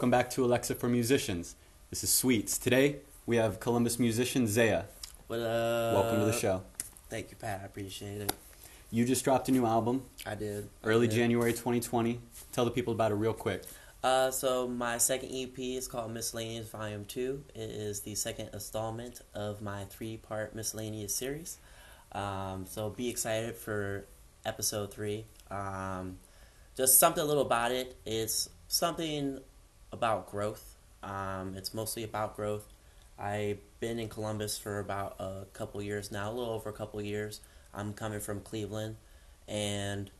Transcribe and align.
Welcome 0.00 0.10
back 0.12 0.30
to 0.30 0.46
Alexa 0.46 0.76
for 0.76 0.88
Musicians. 0.88 1.56
This 1.90 2.02
is 2.02 2.10
Sweets. 2.10 2.56
Today 2.56 3.00
we 3.26 3.36
have 3.36 3.60
Columbus 3.60 3.98
musician 3.98 4.46
Zayuh. 4.46 4.84
What 5.26 5.40
up? 5.40 5.94
Welcome 5.94 6.20
to 6.20 6.24
the 6.24 6.32
show. 6.32 6.62
Thank 7.10 7.30
you, 7.30 7.36
Pat. 7.36 7.60
I 7.62 7.66
appreciate 7.66 8.22
it. 8.22 8.32
You 8.90 9.04
just 9.04 9.22
dropped 9.24 9.50
a 9.50 9.52
new 9.52 9.66
album, 9.66 10.04
I 10.24 10.36
did. 10.36 10.70
early 10.84 11.06
I 11.06 11.10
did. 11.10 11.16
January 11.16 11.52
2020. 11.52 12.18
Tell 12.50 12.64
the 12.64 12.70
people 12.70 12.94
about 12.94 13.12
it 13.12 13.16
real 13.16 13.34
quick. 13.34 13.64
Uh, 14.02 14.30
so 14.30 14.66
my 14.66 14.96
second 14.96 15.32
EP 15.34 15.58
is 15.58 15.86
called 15.86 16.14
Miscellaneous 16.14 16.70
Volume 16.70 17.04
Two. 17.04 17.44
It 17.54 17.68
is 17.68 18.00
the 18.00 18.14
second 18.14 18.48
installment 18.54 19.20
of 19.34 19.60
my 19.60 19.84
three-part 19.84 20.54
miscellaneous 20.54 21.14
series. 21.14 21.58
Um, 22.12 22.64
so 22.66 22.88
be 22.88 23.10
excited 23.10 23.54
for 23.54 24.06
episode 24.46 24.94
three. 24.94 25.26
Um, 25.50 26.16
just 26.74 26.98
something 26.98 27.22
a 27.22 27.26
little 27.26 27.44
about 27.44 27.72
it. 27.72 27.98
It's 28.06 28.48
something 28.66 29.40
about 29.92 30.30
growth. 30.30 30.76
Um, 31.02 31.54
it's 31.56 31.72
mostly 31.74 32.04
about 32.04 32.36
growth. 32.36 32.66
I've 33.18 33.58
been 33.80 33.98
in 33.98 34.08
Columbus 34.08 34.58
for 34.58 34.78
about 34.78 35.16
a 35.18 35.44
couple 35.52 35.82
years 35.82 36.10
now, 36.10 36.30
a 36.30 36.32
little 36.32 36.54
over 36.54 36.70
a 36.70 36.72
couple 36.72 37.00
years. 37.02 37.40
I'm 37.74 37.92
coming 37.92 38.20
from 38.20 38.40
Cleveland, 38.40 38.96
and 39.46 40.10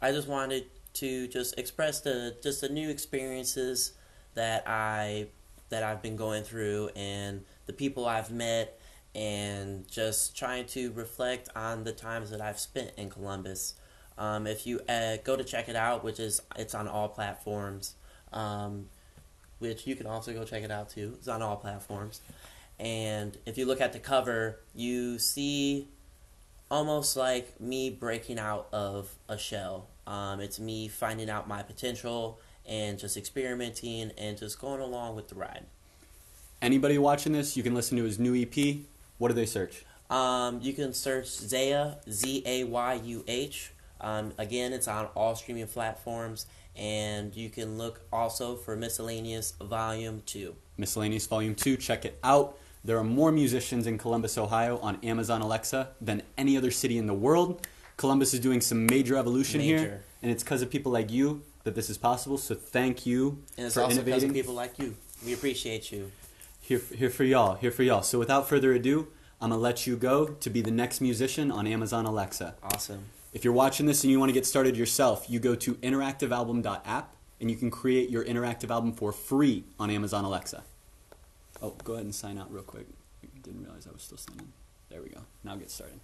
I 0.00 0.12
just 0.12 0.28
wanted 0.28 0.66
to 0.94 1.28
just 1.28 1.58
express 1.58 2.00
the 2.00 2.36
just 2.42 2.60
the 2.60 2.68
new 2.68 2.88
experiences 2.88 3.92
that 4.34 4.64
I 4.66 5.28
that 5.68 5.82
I've 5.82 6.02
been 6.02 6.16
going 6.16 6.42
through 6.42 6.90
and 6.94 7.44
the 7.66 7.72
people 7.72 8.06
I've 8.06 8.30
met 8.30 8.78
and 9.14 9.88
just 9.88 10.36
trying 10.36 10.66
to 10.66 10.92
reflect 10.92 11.48
on 11.56 11.84
the 11.84 11.92
times 11.92 12.30
that 12.30 12.40
I've 12.40 12.58
spent 12.58 12.92
in 12.96 13.10
Columbus. 13.10 13.74
Um, 14.18 14.46
if 14.46 14.66
you 14.66 14.80
uh, 14.88 15.16
go 15.24 15.36
to 15.36 15.44
check 15.44 15.68
it 15.68 15.76
out, 15.76 16.04
which 16.04 16.20
is 16.20 16.40
it's 16.56 16.74
on 16.74 16.86
all 16.86 17.08
platforms, 17.08 17.94
um, 18.32 18.88
which 19.58 19.86
you 19.86 19.96
can 19.96 20.06
also 20.06 20.32
go 20.32 20.44
check 20.44 20.62
it 20.62 20.70
out 20.70 20.90
too. 20.90 21.14
It's 21.18 21.28
on 21.28 21.42
all 21.42 21.56
platforms. 21.56 22.20
And 22.78 23.36
if 23.46 23.56
you 23.56 23.66
look 23.66 23.80
at 23.80 23.92
the 23.92 23.98
cover, 23.98 24.60
you 24.74 25.18
see 25.18 25.88
almost 26.70 27.16
like 27.16 27.60
me 27.60 27.90
breaking 27.90 28.38
out 28.38 28.68
of 28.72 29.14
a 29.28 29.38
shell. 29.38 29.88
Um, 30.06 30.40
it's 30.40 30.58
me 30.58 30.88
finding 30.88 31.30
out 31.30 31.48
my 31.48 31.62
potential 31.62 32.38
and 32.66 32.98
just 32.98 33.16
experimenting 33.16 34.12
and 34.18 34.36
just 34.36 34.60
going 34.60 34.80
along 34.80 35.16
with 35.16 35.28
the 35.28 35.34
ride. 35.36 35.64
Anybody 36.60 36.98
watching 36.98 37.32
this, 37.32 37.56
you 37.56 37.62
can 37.62 37.74
listen 37.74 37.96
to 37.98 38.04
his 38.04 38.18
new 38.18 38.34
EP. 38.34 38.78
What 39.18 39.28
do 39.28 39.34
they 39.34 39.46
search? 39.46 39.84
Um, 40.10 40.60
you 40.62 40.72
can 40.72 40.92
search 40.92 41.26
Zayuh, 41.26 41.96
Z 42.10 42.42
A 42.46 42.64
Y 42.64 43.00
U 43.04 43.24
H. 43.26 43.72
Um, 44.00 44.32
again, 44.38 44.72
it's 44.72 44.88
on 44.88 45.06
all 45.14 45.34
streaming 45.34 45.66
platforms, 45.66 46.46
and 46.76 47.34
you 47.36 47.48
can 47.50 47.78
look 47.78 48.00
also 48.12 48.56
for 48.56 48.76
Miscellaneous 48.76 49.52
Volume 49.60 50.22
2. 50.26 50.54
Miscellaneous 50.76 51.26
Volume 51.26 51.54
2. 51.54 51.76
Check 51.76 52.04
it 52.04 52.18
out. 52.22 52.58
There 52.84 52.98
are 52.98 53.04
more 53.04 53.32
musicians 53.32 53.86
in 53.86 53.98
Columbus, 53.98 54.38
Ohio 54.38 54.78
on 54.78 54.98
Amazon 55.02 55.40
Alexa 55.42 55.88
than 56.00 56.22
any 56.38 56.56
other 56.56 56.70
city 56.70 56.98
in 56.98 57.06
the 57.06 57.14
world. 57.14 57.66
Columbus 57.96 58.34
is 58.34 58.40
doing 58.40 58.60
some 58.60 58.86
major 58.86 59.16
evolution 59.16 59.60
here, 59.60 60.04
and 60.22 60.30
it's 60.30 60.42
because 60.42 60.62
of 60.62 60.70
people 60.70 60.92
like 60.92 61.10
you 61.10 61.42
that 61.64 61.74
this 61.74 61.90
is 61.90 61.98
possible. 61.98 62.38
So 62.38 62.54
thank 62.54 63.06
you 63.06 63.42
And 63.56 63.66
it's 63.66 63.74
for 63.74 63.80
also 63.82 64.02
because 64.02 64.22
innovating. 64.22 64.30
of 64.30 64.34
people 64.36 64.54
like 64.54 64.78
you. 64.78 64.96
We 65.24 65.32
appreciate 65.32 65.90
you. 65.90 66.12
Here, 66.60 66.80
here 66.94 67.10
for 67.10 67.24
y'all. 67.24 67.54
Here 67.56 67.70
for 67.70 67.82
y'all. 67.82 68.02
So 68.02 68.18
without 68.18 68.48
further 68.48 68.72
ado, 68.72 69.08
I'm 69.40 69.50
gonna 69.50 69.60
let 69.60 69.86
you 69.86 69.96
go 69.96 70.26
to 70.26 70.50
be 70.50 70.60
the 70.60 70.70
next 70.70 71.00
musician 71.00 71.50
on 71.50 71.66
Amazon 71.66 72.06
Alexa. 72.06 72.54
Awesome. 72.62 73.06
If 73.36 73.44
you're 73.44 73.52
watching 73.52 73.84
this 73.84 74.02
and 74.02 74.10
you 74.10 74.18
want 74.18 74.30
to 74.30 74.32
get 74.32 74.46
started 74.46 74.78
yourself, 74.78 75.26
you 75.28 75.38
go 75.38 75.54
to 75.56 75.74
interactivealbum.app 75.74 77.14
and 77.38 77.50
you 77.50 77.56
can 77.58 77.70
create 77.70 78.08
your 78.08 78.24
interactive 78.24 78.70
album 78.70 78.94
for 78.94 79.12
free 79.12 79.64
on 79.78 79.90
Amazon 79.90 80.24
Alexa. 80.24 80.64
Oh, 81.60 81.74
go 81.84 81.92
ahead 81.92 82.06
and 82.06 82.14
sign 82.14 82.38
out 82.38 82.50
real 82.50 82.62
quick. 82.62 82.86
I 83.22 83.26
didn't 83.42 83.62
realize 83.62 83.86
I 83.86 83.92
was 83.92 84.00
still 84.00 84.16
signing. 84.16 84.54
There 84.88 85.02
we 85.02 85.10
go. 85.10 85.20
Now 85.44 85.54
get 85.56 85.70
started. 85.70 86.00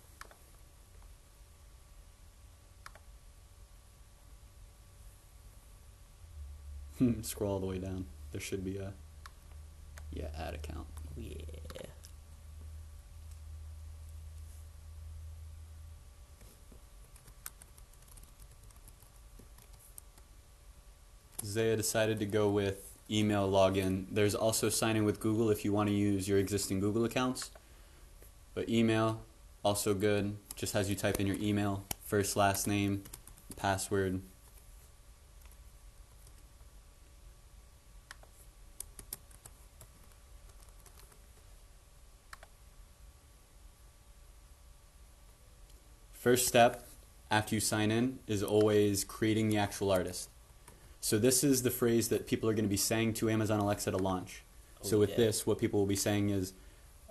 Hmm, 6.98 7.12
scroll 7.22 7.52
all 7.52 7.60
the 7.60 7.66
way 7.66 7.78
down. 7.78 8.04
There 8.32 8.42
should 8.42 8.62
be 8.62 8.76
a 8.76 8.92
yeah 10.12 10.26
ad 10.38 10.52
account. 10.52 10.86
Yeah. 11.16 11.91
Zayuh 21.44 21.76
decided 21.76 22.20
to 22.20 22.26
go 22.26 22.48
with 22.48 22.92
email 23.10 23.50
login. 23.50 24.06
There's 24.10 24.34
also 24.34 24.68
signing 24.68 25.04
with 25.04 25.18
Google 25.18 25.50
if 25.50 25.64
you 25.64 25.72
want 25.72 25.88
to 25.88 25.94
use 25.94 26.28
your 26.28 26.38
existing 26.38 26.80
Google 26.80 27.04
accounts. 27.04 27.50
But 28.54 28.68
email, 28.68 29.22
also 29.64 29.92
good. 29.92 30.36
Just 30.54 30.72
has 30.74 30.88
you 30.88 30.94
type 30.96 31.18
in 31.18 31.26
your 31.26 31.36
email, 31.40 31.84
first, 32.04 32.36
last 32.36 32.66
name, 32.66 33.02
password. 33.56 34.20
First 46.12 46.46
step 46.46 46.86
after 47.32 47.56
you 47.56 47.60
sign 47.60 47.90
in 47.90 48.20
is 48.28 48.44
always 48.44 49.02
creating 49.02 49.48
the 49.48 49.56
actual 49.56 49.90
artist. 49.90 50.28
So 51.02 51.18
this 51.18 51.42
is 51.42 51.64
the 51.64 51.70
phrase 51.70 52.08
that 52.08 52.28
people 52.28 52.48
are 52.48 52.54
going 52.54 52.64
to 52.64 52.70
be 52.70 52.76
saying 52.76 53.14
to 53.14 53.28
Amazon 53.28 53.58
Alexa 53.58 53.90
to 53.90 53.96
launch. 53.96 54.44
Oh, 54.80 54.86
so 54.86 54.98
with 55.00 55.10
yeah. 55.10 55.16
this, 55.16 55.44
what 55.44 55.58
people 55.58 55.80
will 55.80 55.86
be 55.86 55.96
saying 55.96 56.30
is, 56.30 56.52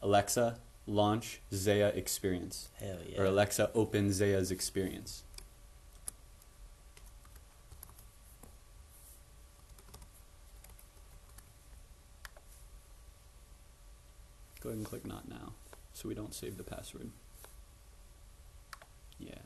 Alexa, 0.02 0.57
launch 0.88 1.41
Zayuh 1.52 1.94
Experience, 1.96 2.69
Hell 2.79 2.97
yeah. 3.06 3.19
or 3.19 3.25
Alexa, 3.25 3.69
open 3.75 4.09
Zayuh's 4.09 4.50
Experience. 4.50 5.24
Go 14.62 14.69
ahead 14.69 14.78
and 14.78 14.85
click 14.85 15.06
Not 15.06 15.28
Now, 15.28 15.52
so 15.91 16.08
we 16.08 16.16
don't 16.16 16.34
save 16.34 16.56
the 16.56 16.63
password. 16.63 17.09
Yeah. 19.19 19.40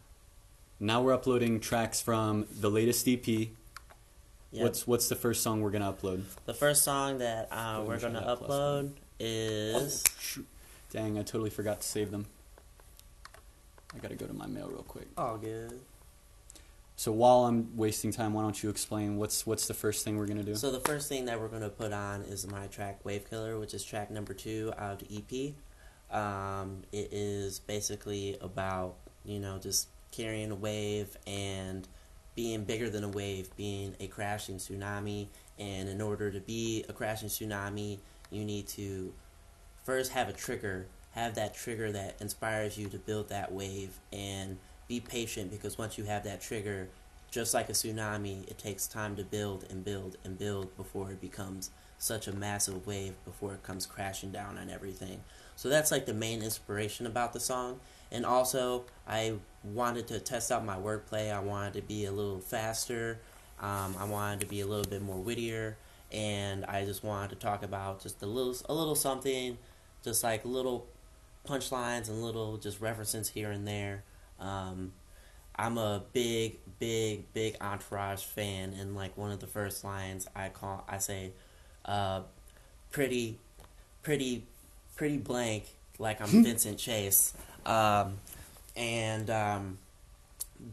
Now 0.79 1.01
we're 1.01 1.13
uploading 1.13 1.59
tracks 1.59 1.99
from 1.99 2.45
the 2.51 2.69
latest 2.69 3.07
EP. 3.07 3.49
Yep. 4.55 4.63
What's 4.63 4.87
what's 4.87 5.09
the 5.09 5.15
first 5.17 5.43
song 5.43 5.59
we're 5.59 5.69
gonna 5.69 5.91
upload? 5.91 6.23
the 6.45 6.53
first 6.53 6.83
song 6.83 7.17
that 7.17 7.49
uh, 7.51 7.83
we're 7.85 7.99
gonna 7.99 8.21
upload 8.21 8.91
is 9.19 10.01
Shoot. 10.17 10.47
Dang, 10.91 11.19
I 11.19 11.23
totally 11.23 11.49
forgot 11.49 11.81
to 11.81 11.87
save 11.87 12.09
them. 12.09 12.25
I 13.93 13.99
gotta 13.99 14.15
go 14.15 14.25
to 14.25 14.33
my 14.33 14.47
mail 14.47 14.69
real 14.69 14.83
quick. 14.83 15.07
all 15.17 15.37
good. 15.37 15.81
So 16.95 17.11
while 17.11 17.43
I'm 17.45 17.75
wasting 17.75 18.13
time, 18.13 18.33
why 18.33 18.43
don't 18.43 18.63
you 18.63 18.69
explain 18.69 19.17
what's 19.17 19.45
what's 19.45 19.67
the 19.67 19.73
first 19.73 20.05
thing 20.05 20.17
we're 20.17 20.25
gonna 20.25 20.43
do? 20.43 20.55
So 20.55 20.71
the 20.71 20.79
first 20.79 21.09
thing 21.09 21.25
that 21.25 21.37
we're 21.37 21.49
gonna 21.49 21.67
put 21.69 21.91
on 21.91 22.21
is 22.21 22.47
my 22.47 22.67
track 22.67 23.03
Wave 23.03 23.29
Killer, 23.29 23.59
which 23.59 23.73
is 23.73 23.83
track 23.83 24.09
number 24.09 24.33
two 24.33 24.71
out 24.77 25.01
of 25.01 25.07
the 25.07 25.53
EP. 26.11 26.17
Um, 26.17 26.83
it 26.93 27.09
is 27.11 27.59
basically 27.59 28.37
about 28.39 28.95
you 29.25 29.39
know 29.39 29.57
just 29.57 29.89
carrying 30.11 30.51
a 30.51 30.55
wave 30.55 31.17
and 31.27 31.85
being 32.35 32.63
bigger 32.65 32.89
than 32.89 33.03
a 33.03 33.09
wave, 33.09 33.49
being 33.55 33.95
a 33.99 34.07
crashing 34.07 34.57
tsunami. 34.57 35.27
And 35.57 35.87
in 35.87 36.01
order 36.01 36.29
to 36.31 36.39
be 36.39 36.83
a 36.89 36.93
crashing 36.93 37.29
tsunami, 37.29 37.99
you 38.29 38.43
need 38.43 38.67
to 38.69 39.13
first 39.83 40.11
have 40.11 40.27
a 40.27 40.33
trigger, 40.33 40.87
have 41.11 41.35
that 41.35 41.53
trigger 41.53 41.91
that 41.93 42.15
inspires 42.19 42.77
you 42.77 42.89
to 42.89 42.97
build 42.97 43.29
that 43.29 43.51
wave, 43.51 43.97
and 44.11 44.57
be 44.87 44.99
patient 44.99 45.49
because 45.49 45.77
once 45.77 45.97
you 45.97 46.03
have 46.03 46.23
that 46.25 46.41
trigger, 46.41 46.89
just 47.31 47.53
like 47.53 47.69
a 47.69 47.73
tsunami, 47.73 48.47
it 48.49 48.57
takes 48.57 48.87
time 48.87 49.15
to 49.15 49.23
build 49.23 49.65
and 49.69 49.83
build 49.83 50.17
and 50.23 50.37
build 50.37 50.75
before 50.77 51.11
it 51.11 51.21
becomes 51.21 51.71
such 52.05 52.27
a 52.27 52.31
massive 52.31 52.85
wave 52.85 53.13
before 53.25 53.53
it 53.53 53.63
comes 53.63 53.85
crashing 53.85 54.31
down 54.31 54.57
on 54.57 54.69
everything. 54.69 55.23
So 55.55 55.69
that's 55.69 55.91
like 55.91 56.05
the 56.05 56.13
main 56.13 56.41
inspiration 56.43 57.05
about 57.05 57.33
the 57.33 57.39
song. 57.39 57.79
And 58.11 58.25
also, 58.25 58.85
I 59.07 59.33
wanted 59.63 60.07
to 60.07 60.19
test 60.19 60.51
out 60.51 60.63
my 60.63 60.75
wordplay. 60.77 61.33
I 61.33 61.39
wanted 61.39 61.73
to 61.73 61.81
be 61.81 62.05
a 62.05 62.11
little 62.11 62.39
faster 62.39 63.19
Um, 63.59 63.95
I 63.97 64.05
wanted 64.05 64.41
to 64.41 64.45
be 64.47 64.61
a 64.61 64.67
little 64.67 64.89
bit 64.89 65.01
more 65.01 65.17
wittier, 65.17 65.77
and 66.11 66.65
I 66.65 66.85
just 66.85 67.03
wanted 67.03 67.29
to 67.31 67.35
talk 67.37 67.63
about 67.63 68.01
just 68.01 68.21
a 68.21 68.25
little, 68.25 68.55
a 68.67 68.73
little 68.73 68.95
something, 68.95 69.57
just 70.03 70.23
like 70.23 70.43
little 70.45 70.87
punchlines 71.47 72.09
and 72.09 72.23
little 72.23 72.57
just 72.57 72.81
references 72.81 73.29
here 73.29 73.51
and 73.51 73.67
there. 73.67 74.03
Um, 74.39 74.91
I'm 75.55 75.77
a 75.77 76.03
big, 76.11 76.57
big, 76.79 77.31
big 77.33 77.55
Entourage 77.61 78.23
fan, 78.23 78.73
and 78.73 78.95
like 78.95 79.17
one 79.17 79.31
of 79.31 79.39
the 79.39 79.47
first 79.47 79.83
lines 79.83 80.27
I 80.35 80.49
call, 80.49 80.83
I 80.87 80.97
say, 80.97 81.31
uh, 81.85 82.21
"Pretty, 82.91 83.37
pretty, 84.03 84.43
pretty 84.95 85.17
blank," 85.17 85.65
like 85.99 86.21
I'm 86.21 86.43
Vincent 86.43 86.77
Chase, 86.77 87.33
um, 87.65 88.17
and 88.75 89.29
um, 89.29 89.77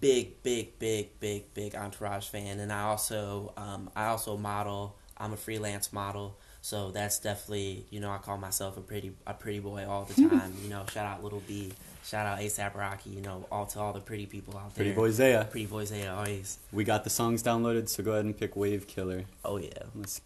big, 0.01 0.43
big, 0.43 0.79
big, 0.79 1.19
big, 1.21 1.53
big 1.55 1.75
Entourage 1.75 2.27
fan, 2.29 2.61
and 2.61 2.73
I 2.73 2.83
also, 2.83 3.53
um, 3.57 3.91
I 3.95 4.07
also 4.07 4.37
model. 4.37 4.97
I'm 5.19 5.33
a 5.33 5.37
freelance 5.37 5.93
model, 5.93 6.37
so 6.63 6.91
that's 6.91 7.21
definitely, 7.21 7.85
you 7.91 8.01
know, 8.01 8.11
I 8.11 8.19
call 8.19 8.39
myself 8.39 8.77
a 8.77 8.81
pretty, 8.81 9.13
a 9.27 9.35
pretty 9.35 9.61
boy 9.61 9.87
all 9.87 10.05
the 10.05 10.15
time. 10.29 10.55
you 10.63 10.69
know, 10.69 10.85
shout 10.91 11.07
out 11.07 11.23
Lil 11.23 11.43
B. 11.47 11.73
Shout 12.05 12.27
out 12.27 12.41
ASAP 12.41 12.75
Rocky, 12.75 13.11
you 13.11 13.21
know, 13.21 13.47
all 13.53 13.67
to 13.67 13.79
all 13.79 13.93
the 13.93 14.01
pretty 14.01 14.27
people 14.27 14.57
out 14.57 14.75
there. 14.75 14.85
Pretty 14.85 14.97
boy 14.97 15.11
Zayuh. 15.11 15.49
Pretty 15.51 15.67
boys 15.67 15.91
they 15.91 16.07
always. 16.09 16.59
We 16.73 16.83
got 16.83 17.05
the 17.05 17.11
songs 17.11 17.43
downloaded, 17.45 17.89
so 17.89 18.03
go 18.03 18.13
ahead 18.13 18.25
and 18.25 18.37
pick 18.37 18.57
Wave 18.57 18.89
Killer. 18.89 19.25
Oh 19.45 19.59
yeah. 19.59 19.71
Let's 19.95 20.21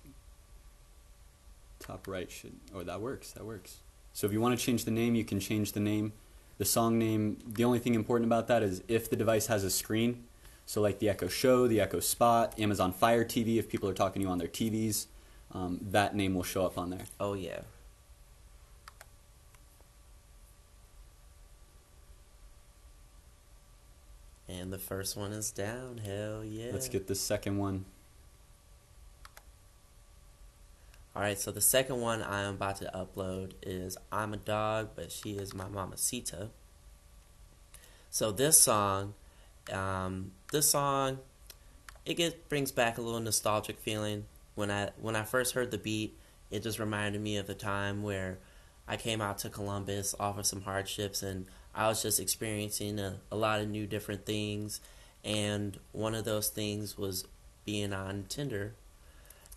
top 1.78 2.06
right 2.08 2.30
should 2.30 2.54
oh 2.74 2.82
that 2.82 3.00
works 3.00 3.32
that 3.32 3.44
works 3.44 3.78
so 4.12 4.26
if 4.26 4.32
you 4.32 4.40
want 4.40 4.58
to 4.58 4.64
change 4.64 4.84
the 4.84 4.90
name 4.90 5.14
you 5.14 5.24
can 5.24 5.38
change 5.40 5.72
the 5.72 5.80
name 5.80 6.12
the 6.58 6.64
song 6.64 6.98
name 6.98 7.38
the 7.46 7.64
only 7.64 7.78
thing 7.78 7.94
important 7.94 8.26
about 8.26 8.48
that 8.48 8.62
is 8.62 8.82
if 8.88 9.10
the 9.10 9.16
device 9.16 9.46
has 9.46 9.62
a 9.62 9.70
screen 9.70 10.24
so 10.64 10.80
like 10.80 10.98
the 10.98 11.08
echo 11.08 11.28
show 11.28 11.66
the 11.66 11.80
echo 11.80 12.00
spot 12.00 12.58
amazon 12.58 12.92
fire 12.92 13.24
tv 13.24 13.58
if 13.58 13.68
people 13.68 13.88
are 13.88 13.94
talking 13.94 14.20
to 14.20 14.26
you 14.26 14.32
on 14.32 14.38
their 14.38 14.48
tvs 14.48 15.06
um, 15.52 15.78
that 15.80 16.14
name 16.14 16.34
will 16.34 16.42
show 16.42 16.66
up 16.66 16.76
on 16.76 16.90
there 16.90 17.04
Oh 17.20 17.34
yeah. 17.34 17.60
And 24.48 24.72
the 24.72 24.78
first 24.78 25.16
one 25.16 25.32
is 25.32 25.50
down. 25.50 25.98
Hell 25.98 26.44
yeah. 26.44 26.70
let's 26.72 26.88
get 26.88 27.06
the 27.08 27.14
second 27.14 27.58
one 27.58 27.84
All 31.16 31.22
right, 31.22 31.38
so 31.38 31.50
the 31.50 31.62
second 31.62 32.02
one 32.02 32.20
I 32.20 32.42
am 32.42 32.56
about 32.56 32.76
to 32.76 32.90
upload 32.94 33.52
is 33.62 33.96
I'm 34.12 34.34
a 34.34 34.36
dog, 34.36 34.90
but 34.94 35.10
she 35.10 35.30
is 35.30 35.54
my 35.54 35.66
mamacita. 35.66 36.50
So 38.10 38.32
this 38.32 38.60
song, 38.60 39.14
um, 39.72 40.32
this 40.52 40.70
song, 40.70 41.20
it 42.04 42.18
gets 42.18 42.36
brings 42.50 42.70
back 42.70 42.98
a 42.98 43.00
little 43.00 43.20
nostalgic 43.20 43.78
feeling. 43.78 44.26
When 44.56 44.70
I 44.70 44.90
when 45.00 45.16
I 45.16 45.22
first 45.22 45.54
heard 45.54 45.70
the 45.70 45.78
beat, 45.78 46.18
it 46.50 46.62
just 46.62 46.78
reminded 46.78 47.22
me 47.22 47.38
of 47.38 47.46
the 47.46 47.54
time 47.54 48.02
where 48.02 48.36
I 48.86 48.98
came 48.98 49.22
out 49.22 49.38
to 49.38 49.48
Columbus 49.48 50.14
off 50.20 50.36
of 50.36 50.44
some 50.44 50.60
hardships, 50.60 51.22
and 51.22 51.46
I 51.74 51.88
was 51.88 52.02
just 52.02 52.20
experiencing 52.20 52.98
a, 52.98 53.20
a 53.32 53.36
lot 53.36 53.62
of 53.62 53.70
new 53.70 53.86
different 53.86 54.26
things. 54.26 54.82
And 55.24 55.78
one 55.92 56.14
of 56.14 56.26
those 56.26 56.50
things 56.50 56.98
was 56.98 57.26
being 57.64 57.94
on 57.94 58.26
Tinder 58.28 58.74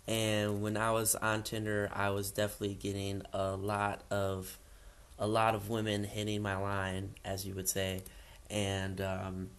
and 0.06 0.62
when 0.62 0.76
I 0.76 0.92
was 0.92 1.14
on 1.14 1.42
Tinder, 1.42 1.90
I 1.92 2.10
was 2.10 2.30
definitely 2.30 2.74
getting 2.74 3.22
a 3.32 3.52
lot 3.56 4.02
of 4.10 4.58
a 5.18 5.26
lot 5.26 5.54
of 5.54 5.68
women 5.68 6.04
hitting 6.04 6.42
my 6.42 6.56
line, 6.56 7.10
as 7.24 7.46
you 7.46 7.54
would 7.54 7.68
say, 7.68 8.02
and 8.48 9.00
um, 9.00 9.50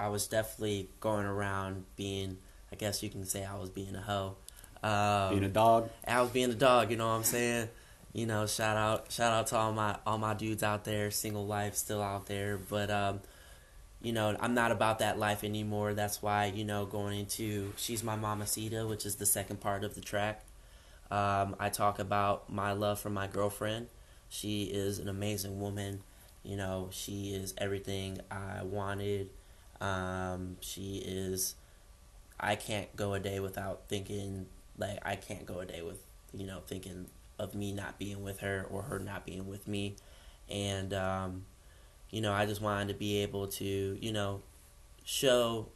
I 0.00 0.08
was 0.08 0.26
definitely 0.26 0.88
going 0.98 1.26
around 1.26 1.84
being, 1.94 2.38
I 2.72 2.76
guess 2.76 3.02
you 3.02 3.10
can 3.10 3.26
say, 3.26 3.44
I 3.44 3.58
was 3.58 3.68
being 3.68 3.94
a 3.94 4.00
hoe. 4.00 4.36
Um, 4.82 5.34
being 5.34 5.44
a 5.44 5.48
dog 5.48 5.90
I 6.06 6.22
was 6.22 6.30
being 6.30 6.50
a 6.50 6.54
dog. 6.54 6.90
You 6.90 6.96
know 6.96 7.06
what 7.06 7.16
I'm 7.16 7.24
saying? 7.24 7.68
You 8.14 8.24
know, 8.24 8.46
shout 8.46 8.78
out, 8.78 9.12
shout 9.12 9.32
out 9.32 9.46
to 9.48 9.56
all 9.56 9.72
my 9.72 9.96
all 10.06 10.16
my 10.16 10.32
dudes 10.34 10.62
out 10.62 10.84
there, 10.84 11.10
single 11.10 11.46
life 11.46 11.74
still 11.74 12.02
out 12.02 12.26
there. 12.26 12.56
But 12.56 12.90
um, 12.90 13.20
you 14.02 14.12
know, 14.12 14.36
I'm 14.40 14.54
not 14.54 14.72
about 14.72 14.98
that 15.00 15.18
life 15.18 15.44
anymore. 15.44 15.94
That's 15.94 16.22
why 16.22 16.46
you 16.46 16.64
know 16.64 16.86
going 16.86 17.18
into 17.20 17.72
"She's 17.76 18.02
My 18.02 18.16
Mamacita," 18.16 18.86
which 18.86 19.04
is 19.06 19.16
the 19.16 19.26
second 19.26 19.60
part 19.60 19.84
of 19.84 19.94
the 19.94 20.00
track. 20.00 20.44
Um, 21.10 21.56
I 21.58 21.68
talk 21.70 21.98
about 21.98 22.50
my 22.50 22.72
love 22.72 23.00
for 23.00 23.10
my 23.10 23.26
girlfriend. 23.26 23.88
She 24.28 24.64
is 24.64 24.98
an 24.98 25.08
amazing 25.08 25.60
woman. 25.60 26.02
You 26.44 26.56
know, 26.56 26.88
she 26.92 27.34
is 27.34 27.52
everything 27.58 28.20
I 28.30 28.62
wanted. 28.62 29.30
Um, 29.80 30.56
she 30.60 31.02
is. 31.04 31.56
I 32.38 32.56
can't 32.56 32.94
go 32.96 33.12
a 33.14 33.20
day 33.20 33.40
without 33.40 33.82
thinking 33.88 34.46
like 34.78 34.98
I 35.04 35.16
can't 35.16 35.44
go 35.44 35.60
a 35.60 35.66
day 35.66 35.82
with 35.82 36.00
you 36.32 36.46
know 36.46 36.60
thinking 36.66 37.06
of 37.38 37.54
me 37.54 37.72
not 37.72 37.98
being 37.98 38.22
with 38.22 38.40
her 38.40 38.66
or 38.70 38.82
her 38.82 38.98
not 38.98 39.26
being 39.26 39.46
with 39.46 39.68
me, 39.68 39.96
and 40.48 40.94
um, 40.94 41.44
you 42.10 42.20
know 42.20 42.32
I 42.32 42.46
just 42.46 42.60
wanted 42.60 42.88
to 42.88 42.94
be 42.94 43.18
able 43.22 43.46
to 43.48 43.98
you 44.00 44.12
know 44.12 44.42
show 45.04 45.68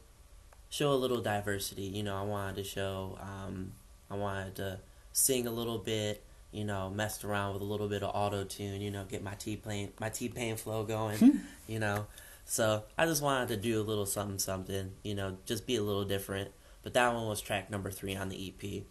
show 0.69 0.92
a 0.92 0.94
little 0.94 1.20
diversity. 1.20 1.82
You 1.82 2.02
know 2.02 2.16
I 2.16 2.22
wanted 2.22 2.56
to 2.56 2.64
show 2.64 3.19
um, 3.20 3.72
I 4.10 4.16
wanted 4.16 4.56
to 4.56 4.81
sing 5.12 5.46
a 5.46 5.50
little 5.52 5.78
bit. 5.78 6.22
You 6.52 6.64
know, 6.64 6.88
messed 6.88 7.25
around 7.25 7.54
with 7.54 7.62
a 7.62 7.64
little 7.64 7.88
bit 7.88 8.04
of 8.04 8.14
auto 8.14 8.44
tune. 8.44 8.81
You 8.81 8.92
know, 8.92 9.04
get 9.04 9.25
my 9.25 9.34
T 9.34 9.56
pain 9.56 9.92
my 9.98 10.08
T 10.08 10.28
pain 10.28 10.56
flow 10.56 10.84
going. 10.84 11.40
you 11.66 11.81
know, 11.81 12.06
so 12.44 12.84
I 12.96 13.06
just 13.06 13.22
wanted 13.22 13.48
to 13.48 13.56
do 13.56 13.81
a 13.81 13.82
little 13.82 14.06
something 14.06 14.38
something. 14.38 14.92
You 15.02 15.16
know, 15.16 15.38
just 15.46 15.66
be 15.66 15.76
a 15.76 15.82
little 15.82 16.04
different. 16.04 16.52
But 16.84 16.94
that 16.94 17.12
one 17.12 17.26
was 17.26 17.40
track 17.40 17.70
number 17.70 17.90
three 17.90 18.14
on 18.14 18.28
the 18.28 18.48
EP. 18.48 18.84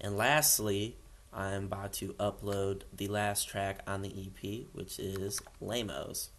And 0.00 0.16
lastly, 0.16 0.96
I'm 1.32 1.64
about 1.66 1.92
to 1.94 2.14
upload 2.14 2.82
the 2.96 3.08
last 3.08 3.48
track 3.48 3.80
on 3.86 4.02
the 4.02 4.08
EP, 4.08 4.66
which 4.72 4.98
is 4.98 5.40
Lamos. 5.60 6.30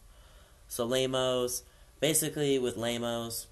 So 0.67 0.85
Lamos, 0.85 1.63
basically 1.99 2.59
with 2.59 2.77
Lamos, 2.77 3.47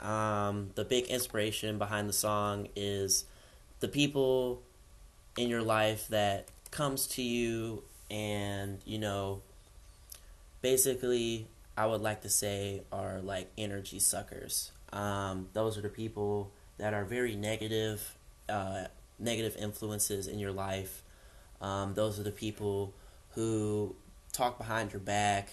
um, 0.00 0.70
the 0.74 0.84
big 0.84 1.06
inspiration 1.06 1.78
behind 1.78 2.08
the 2.08 2.12
song 2.12 2.68
is 2.76 3.24
the 3.80 3.88
people 3.88 4.62
in 5.36 5.48
your 5.48 5.62
life 5.62 6.08
that 6.08 6.48
comes 6.70 7.06
to 7.06 7.22
you 7.22 7.82
and 8.10 8.78
you 8.84 8.98
know 8.98 9.40
basically 10.62 11.46
i 11.76 11.86
would 11.86 12.00
like 12.00 12.22
to 12.22 12.28
say 12.28 12.82
are 12.90 13.20
like 13.20 13.50
energy 13.58 13.98
suckers. 13.98 14.72
Um, 14.92 15.48
those 15.52 15.76
are 15.76 15.82
the 15.82 15.88
people 15.88 16.52
that 16.78 16.94
are 16.94 17.04
very 17.04 17.36
negative 17.36 18.16
uh, 18.48 18.84
negative 19.18 19.56
influences 19.58 20.26
in 20.26 20.38
your 20.38 20.52
life. 20.52 21.02
Um, 21.60 21.94
those 21.94 22.18
are 22.18 22.22
the 22.22 22.30
people 22.30 22.94
who 23.30 23.94
talk 24.32 24.58
behind 24.58 24.92
your 24.92 25.00
back 25.00 25.50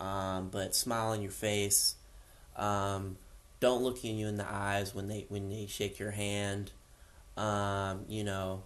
um, 0.00 0.48
but 0.50 0.74
smile 0.74 1.12
on 1.12 1.22
your 1.22 1.30
face. 1.30 1.96
Um, 2.56 3.16
don't 3.60 3.82
look 3.82 4.02
you 4.04 4.26
in 4.26 4.36
the 4.36 4.46
eyes 4.48 4.94
when 4.94 5.08
they 5.08 5.26
when 5.28 5.50
they 5.50 5.66
shake 5.66 5.98
your 5.98 6.12
hand. 6.12 6.72
Um, 7.36 8.04
you 8.08 8.24
know 8.24 8.62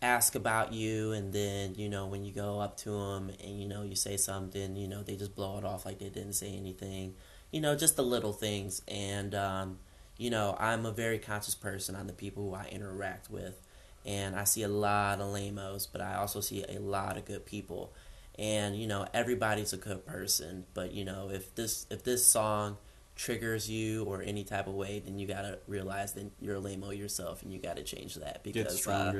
ask 0.00 0.34
about 0.36 0.72
you 0.72 1.12
and 1.12 1.32
then 1.32 1.74
you 1.74 1.88
know 1.88 2.06
when 2.06 2.24
you 2.24 2.32
go 2.32 2.60
up 2.60 2.76
to 2.76 2.90
them 2.90 3.30
and 3.42 3.60
you 3.60 3.66
know 3.66 3.82
you 3.82 3.96
say 3.96 4.16
something 4.16 4.76
you 4.76 4.86
know 4.86 5.02
they 5.02 5.16
just 5.16 5.34
blow 5.34 5.58
it 5.58 5.64
off 5.64 5.84
like 5.84 5.98
they 5.98 6.08
didn't 6.08 6.34
say 6.34 6.54
anything. 6.54 7.14
You 7.50 7.60
know 7.60 7.74
just 7.74 7.96
the 7.96 8.04
little 8.04 8.32
things. 8.32 8.82
And 8.86 9.34
um, 9.34 9.78
you 10.16 10.30
know 10.30 10.56
i'm 10.58 10.86
a 10.86 10.92
very 10.92 11.18
conscious 11.18 11.54
person. 11.54 11.96
On 11.96 12.06
the 12.06 12.12
people 12.12 12.48
who 12.48 12.54
i 12.54 12.66
interact 12.70 13.30
with. 13.30 13.60
And 14.06 14.36
i 14.36 14.44
see 14.44 14.62
a 14.62 14.68
lot 14.68 15.20
of 15.20 15.32
lamos 15.32 15.86
but 15.86 16.00
i 16.00 16.14
also 16.14 16.40
see 16.40 16.64
a 16.68 16.78
lot 16.78 17.16
of 17.16 17.24
good 17.24 17.44
people 17.44 17.92
and 18.38 18.76
you 18.76 18.86
know 18.86 19.06
everybody's 19.12 19.72
a 19.72 19.76
good 19.76 20.06
person 20.06 20.64
but 20.74 20.92
you 20.92 21.04
know 21.04 21.28
if 21.30 21.54
this 21.54 21.86
if 21.90 22.04
this 22.04 22.24
song 22.24 22.76
triggers 23.16 23.68
you 23.68 24.04
or 24.04 24.22
any 24.22 24.44
type 24.44 24.68
of 24.68 24.74
way 24.74 25.02
then 25.04 25.18
you 25.18 25.26
gotta 25.26 25.58
realize 25.66 26.12
that 26.12 26.30
you're 26.40 26.56
a 26.56 26.60
lamo 26.60 26.90
yourself 26.90 27.42
and 27.42 27.52
you 27.52 27.58
gotta 27.58 27.82
change 27.82 28.14
that 28.14 28.44
because 28.44 28.84
get 28.84 28.92
uh, 28.92 29.12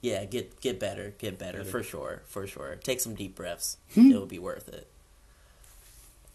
yeah, 0.00 0.24
get 0.24 0.60
get 0.60 0.78
better, 0.78 1.14
get 1.18 1.38
better, 1.38 1.58
Better. 1.58 1.70
for 1.70 1.82
sure, 1.82 2.22
for 2.26 2.46
sure. 2.46 2.76
Take 2.76 3.00
some 3.00 3.14
deep 3.14 3.34
breaths. 3.34 3.78
Hmm. 3.94 4.10
It'll 4.10 4.26
be 4.26 4.38
worth 4.38 4.68
it. 4.68 4.88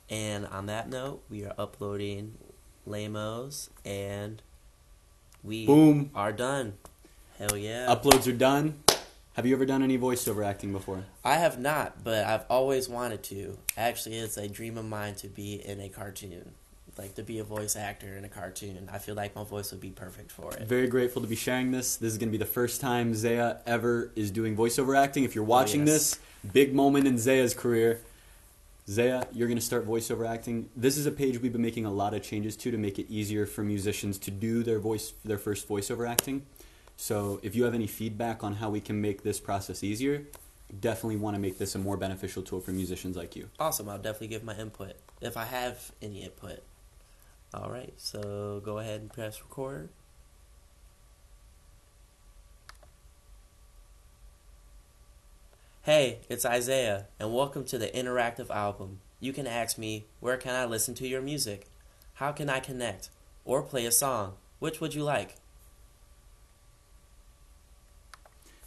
And 0.10 0.46
on 0.48 0.66
that 0.66 0.90
note, 0.90 1.24
we 1.30 1.46
are 1.46 1.54
uploading 1.58 2.38
Lamos 2.86 3.70
and 3.86 4.42
we 5.44 5.66
Boom. 5.66 6.12
are 6.14 6.34
done. 6.34 6.74
Hell 7.38 7.56
yeah. 7.56 7.88
uploads 7.88 8.28
are 8.28 8.36
done 8.36 8.84
have 9.34 9.46
you 9.46 9.56
ever 9.56 9.66
done 9.66 9.82
any 9.82 9.98
voiceover 9.98 10.46
acting 10.46 10.74
before 10.74 11.04
I 11.24 11.36
have 11.36 11.60
not, 11.60 12.04
but 12.04 12.26
I've 12.26 12.46
always 12.50 12.90
wanted 12.90 13.24
to. 13.24 13.58
Actually, 13.78 14.18
it's 14.18 14.38
a 14.38 14.48
dream 14.48 14.78
of 14.78 14.86
mine 14.86 15.16
to 15.16 15.28
be 15.28 15.56
in 15.56 15.80
a 15.80 15.90
cartoon. 15.90 16.52
Like 16.98 17.16
to 17.16 17.24
be 17.24 17.40
a 17.40 17.44
voice 17.44 17.78
actor 17.78 18.18
in 18.18 18.26
a 18.26 18.30
cartoon. 18.30 18.90
I 18.92 18.98
feel 18.98 19.16
like 19.16 19.34
my 19.34 19.46
voice 19.46 19.72
would 19.72 19.80
be 19.80 19.92
perfect 19.92 20.30
for 20.30 20.54
it. 20.54 20.68
Very 20.68 20.88
grateful 20.88 21.22
to 21.22 21.28
be 21.28 21.38
sharing 21.38 21.72
this. 21.72 21.96
This 21.96 22.12
is 22.12 22.18
going 22.18 22.28
to 22.28 22.32
be 22.32 22.38
the 22.38 22.46
first 22.46 22.82
time 22.82 23.14
Zayuh 23.14 23.60
ever 23.66 24.12
is 24.16 24.30
doing 24.30 24.58
voiceover 24.58 24.98
acting. 24.98 25.24
If 25.24 25.34
you're 25.34 25.46
oh, 25.46 25.48
watching 25.48 25.88
yes. 25.88 26.16
this, 26.16 26.20
big 26.52 26.76
moment 26.76 27.08
in 27.08 27.16
Zayuh's 27.16 27.54
career. 27.54 28.02
Zayuh, 28.90 29.26
you're 29.32 29.48
going 29.48 29.58
to 29.58 29.64
start 29.64 29.88
voiceover 29.88 30.28
acting. 30.28 30.70
This 30.76 30.98
is 30.98 31.06
a 31.06 31.12
page 31.12 31.42
we've 31.42 31.54
been 31.54 31.62
making 31.62 31.86
a 31.86 31.92
lot 31.92 32.14
of 32.14 32.22
changes 32.24 32.58
to 32.58 32.72
to 32.72 32.78
make 32.78 33.00
it 33.00 33.10
easier 33.10 33.46
for 33.46 33.64
musicians 33.64 34.18
to 34.20 34.32
do 34.32 34.62
their 34.62 34.80
voice 34.80 35.14
their 35.24 35.38
first 35.38 35.70
voiceover 35.70 36.08
acting. 36.10 36.46
So 36.98 37.40
if 37.44 37.56
you 37.56 37.64
have 37.64 37.74
any 37.74 37.88
feedback 37.88 38.44
on 38.44 38.56
how 38.56 38.70
we 38.70 38.80
can 38.80 39.02
make 39.02 39.24
this 39.24 39.40
process 39.40 39.84
easier, 39.84 40.28
definitely 40.80 41.18
want 41.18 41.36
to 41.36 41.42
make 41.42 41.58
this 41.58 41.76
a 41.76 41.80
more 41.80 41.98
beneficial 41.98 42.44
tool 42.44 42.62
for 42.62 42.72
musicians 42.72 43.18
like 43.18 43.36
you. 43.36 43.50
Awesome. 43.60 43.90
I'll 43.90 43.98
definitely 43.98 44.28
give 44.28 44.44
my 44.44 44.56
input 44.56 44.94
if 45.20 45.36
I 45.36 45.46
have 45.46 45.92
any 46.02 46.24
input. 46.24 46.64
All 47.54 47.70
right. 47.70 47.94
So 47.98 48.62
go 48.64 48.78
ahead 48.78 49.02
and 49.02 49.12
press 49.12 49.42
record. 49.42 49.90
Hey, 55.84 56.20
it's 56.30 56.46
Isaiah, 56.46 57.08
and 57.20 57.34
welcome 57.34 57.66
to 57.66 57.80
the 57.80 57.88
interactive 57.88 58.52
album. 58.52 59.00
You 59.20 59.34
can 59.34 59.48
ask 59.48 59.80
me, 59.80 60.06
where 60.20 60.38
can 60.38 60.54
I 60.54 60.66
listen 60.66 60.94
to 60.96 61.08
your 61.08 61.24
music? 61.24 61.66
How 62.14 62.32
can 62.32 62.52
I 62.52 62.60
connect? 62.60 63.10
Or 63.46 63.64
play 63.64 63.88
a 63.88 63.92
song? 63.92 64.36
Which 64.60 64.80
would 64.80 64.94
you 64.94 65.04
like? 65.04 65.38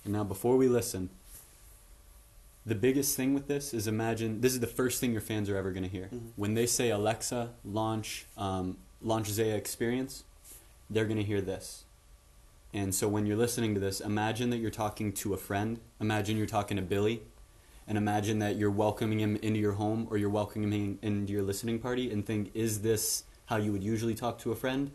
And 0.04 0.12
now, 0.12 0.24
before 0.24 0.56
we 0.56 0.68
listen, 0.68 1.10
the 2.66 2.74
biggest 2.74 3.16
thing 3.16 3.34
with 3.34 3.46
this 3.48 3.74
is 3.74 3.86
imagine 3.86 4.40
this 4.40 4.52
is 4.52 4.60
the 4.60 4.66
first 4.66 5.00
thing 5.00 5.12
your 5.12 5.20
fans 5.20 5.48
are 5.50 5.56
ever 5.56 5.70
going 5.70 5.82
to 5.82 5.88
hear. 5.88 6.08
Mhm. 6.12 6.32
When 6.36 6.54
they 6.54 6.66
say 6.66 6.90
Alexa, 6.90 7.50
launch, 7.64 8.26
um, 8.36 8.76
launch 9.02 9.30
Zayuh 9.30 9.54
Experience, 9.54 10.24
they're 10.88 11.04
going 11.04 11.18
to 11.18 11.24
hear 11.24 11.40
this. 11.40 11.84
And 12.72 12.94
so 12.94 13.06
when 13.08 13.24
you're 13.26 13.36
listening 13.36 13.74
to 13.74 13.80
this, 13.80 14.00
imagine 14.00 14.50
that 14.50 14.58
you're 14.58 14.70
talking 14.70 15.12
to 15.12 15.32
a 15.32 15.36
friend. 15.36 15.78
Imagine 16.00 16.36
you're 16.36 16.46
talking 16.46 16.76
to 16.76 16.82
Billy. 16.82 17.22
And 17.86 17.98
imagine 17.98 18.38
that 18.38 18.56
you're 18.56 18.70
welcoming 18.70 19.20
him 19.20 19.36
into 19.36 19.60
your 19.60 19.72
home 19.72 20.08
or 20.10 20.16
you're 20.16 20.30
welcoming 20.30 20.72
him 20.72 20.98
into 21.02 21.32
your 21.32 21.42
listening 21.42 21.78
party 21.78 22.10
and 22.10 22.24
think, 22.24 22.50
is 22.54 22.80
this 22.80 23.24
how 23.46 23.56
you 23.56 23.72
would 23.72 23.84
usually 23.84 24.14
talk 24.14 24.38
to 24.40 24.52
a 24.52 24.56
friend? 24.56 24.90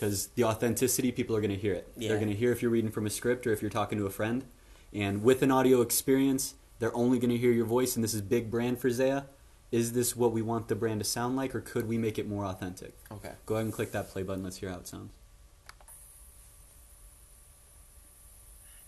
Because 0.00 0.28
the 0.28 0.44
authenticity, 0.44 1.12
people 1.12 1.36
are 1.36 1.42
going 1.42 1.50
to 1.50 1.58
hear 1.58 1.74
it. 1.74 1.92
They're 1.94 2.16
going 2.16 2.30
to 2.30 2.34
hear 2.34 2.52
if 2.52 2.62
you're 2.62 2.70
reading 2.70 2.90
from 2.90 3.04
a 3.04 3.10
script 3.10 3.46
or 3.46 3.52
if 3.52 3.60
you're 3.60 3.70
talking 3.70 3.98
to 3.98 4.06
a 4.06 4.10
friend. 4.10 4.46
And 4.94 5.22
with 5.22 5.42
an 5.42 5.50
audio 5.50 5.82
experience, 5.82 6.54
they're 6.78 6.96
only 6.96 7.18
going 7.18 7.28
to 7.28 7.36
hear 7.36 7.52
your 7.52 7.66
voice, 7.66 7.96
and 7.96 8.02
this 8.02 8.14
is 8.14 8.22
big 8.22 8.50
brand 8.50 8.78
for 8.78 8.88
Zayuh. 8.88 9.26
Is 9.70 9.92
this 9.92 10.16
what 10.16 10.32
we 10.32 10.40
want 10.40 10.68
the 10.68 10.74
brand 10.74 11.00
to 11.00 11.04
sound 11.04 11.36
like, 11.36 11.54
or 11.54 11.60
could 11.60 11.86
we 11.86 11.98
make 11.98 12.18
it 12.18 12.26
more 12.26 12.46
authentic? 12.46 12.96
Okay. 13.12 13.32
Go 13.44 13.56
ahead 13.56 13.66
and 13.66 13.74
click 13.74 13.92
that 13.92 14.08
play 14.08 14.22
button. 14.22 14.42
Let's 14.42 14.56
hear 14.56 14.70
how 14.70 14.78
it 14.78 14.88
sounds. 14.88 15.12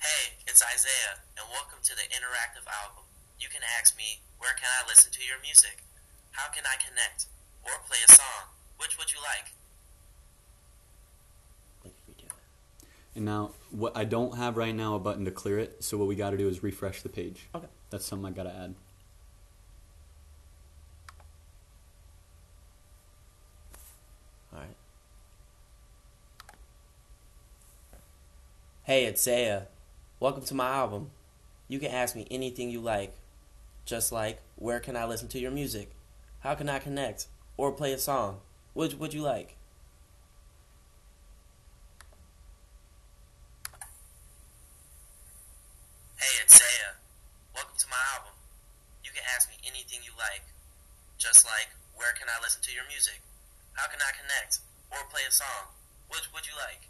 Hey, 0.00 0.33
it's 0.49 0.64
Isaiah, 0.64 1.21
and 1.37 1.45
welcome 1.52 1.85
to 1.85 1.92
the 1.95 2.09
interactive 2.09 2.64
album. 2.64 3.04
You 3.38 3.52
can 3.52 3.61
ask 3.78 3.99
me, 3.99 4.23
where 4.38 4.57
can 4.57 4.71
I 4.81 4.88
listen 4.88 5.12
to 5.12 5.21
your 5.21 5.37
music? 5.45 5.85
How 6.31 6.50
can 6.50 6.64
I 6.64 6.81
connect? 6.81 7.26
Or 7.64 7.85
play 7.87 7.99
a 8.09 8.11
song? 8.11 8.57
Which 8.81 8.97
would 8.97 9.12
you 9.12 9.21
like? 9.21 9.52
And 13.14 13.26
now, 13.26 13.50
what 13.71 13.97
I 13.97 14.04
don't 14.04 14.38
have 14.38 14.57
right 14.57 14.75
now 14.75 14.95
a 14.95 14.99
button 14.99 15.26
to 15.26 15.31
clear 15.31 15.59
it, 15.59 15.85
so 15.85 15.99
what 15.99 16.09
we 16.09 16.14
got 16.14 16.31
to 16.31 16.37
do 16.38 16.49
is 16.49 16.62
refresh 16.62 17.02
the 17.02 17.11
page. 17.11 17.49
Okay. 17.54 17.66
That's 17.90 18.07
something 18.07 18.26
I 18.26 18.35
got 18.35 18.45
to 18.45 18.54
add. 18.54 18.75
Alright. 24.54 24.76
Hey, 28.85 29.04
it's 29.04 29.26
Zayuh. 29.26 29.66
Welcome 30.19 30.45
to 30.45 30.54
my 30.54 30.69
album. 30.69 31.11
You 31.69 31.78
can 31.78 31.90
ask 31.90 32.16
me 32.16 32.26
anything 32.31 32.71
you 32.71 32.81
like. 32.81 33.14
Just 33.85 34.12
like, 34.12 34.40
where 34.57 34.81
can 34.81 34.97
I 34.97 35.04
listen 35.04 35.28
to 35.28 35.38
your 35.38 35.50
music? 35.50 35.90
How 36.40 36.54
can 36.54 36.69
I 36.69 36.78
connect? 36.78 37.26
Or 37.57 37.73
play 37.73 37.92
a 37.92 37.99
song? 37.99 38.38
Which 38.73 38.95
would 38.95 39.12
you 39.12 39.23
like? 39.23 39.57
Hey, 46.16 46.38
it's 46.45 46.59
Zayuh. 46.59 46.95
Welcome 47.54 47.75
to 47.78 47.87
my 47.90 47.97
album. 48.14 48.33
You 49.02 49.11
can 49.12 49.23
ask 49.35 49.49
me 49.49 49.57
anything 49.66 50.00
you 50.04 50.12
like. 50.19 50.43
Just 51.19 51.45
like, 51.45 51.69
where 51.97 52.12
can 52.19 52.28
I 52.28 52.38
listen 52.62 52.71
to 52.71 52.76
your 52.76 52.88
music? 52.88 53.21
How 53.75 53.88
can 53.88 54.00
I 54.00 54.12
connect? 54.16 54.61
Or 54.90 54.99
play 55.11 55.23
a 55.28 55.33
song? 55.33 55.69
Which 56.09 56.33
would 56.35 56.47
you 56.47 56.52
like? 56.57 56.88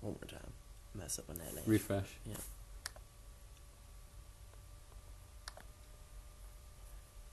One 0.00 0.14
more 0.14 0.28
time. 0.28 0.52
Mess 0.94 1.18
up 1.18 1.30
on 1.30 1.38
that 1.38 1.54
name. 1.54 1.64
Refresh. 1.66 2.08
Yeah. 2.26 2.34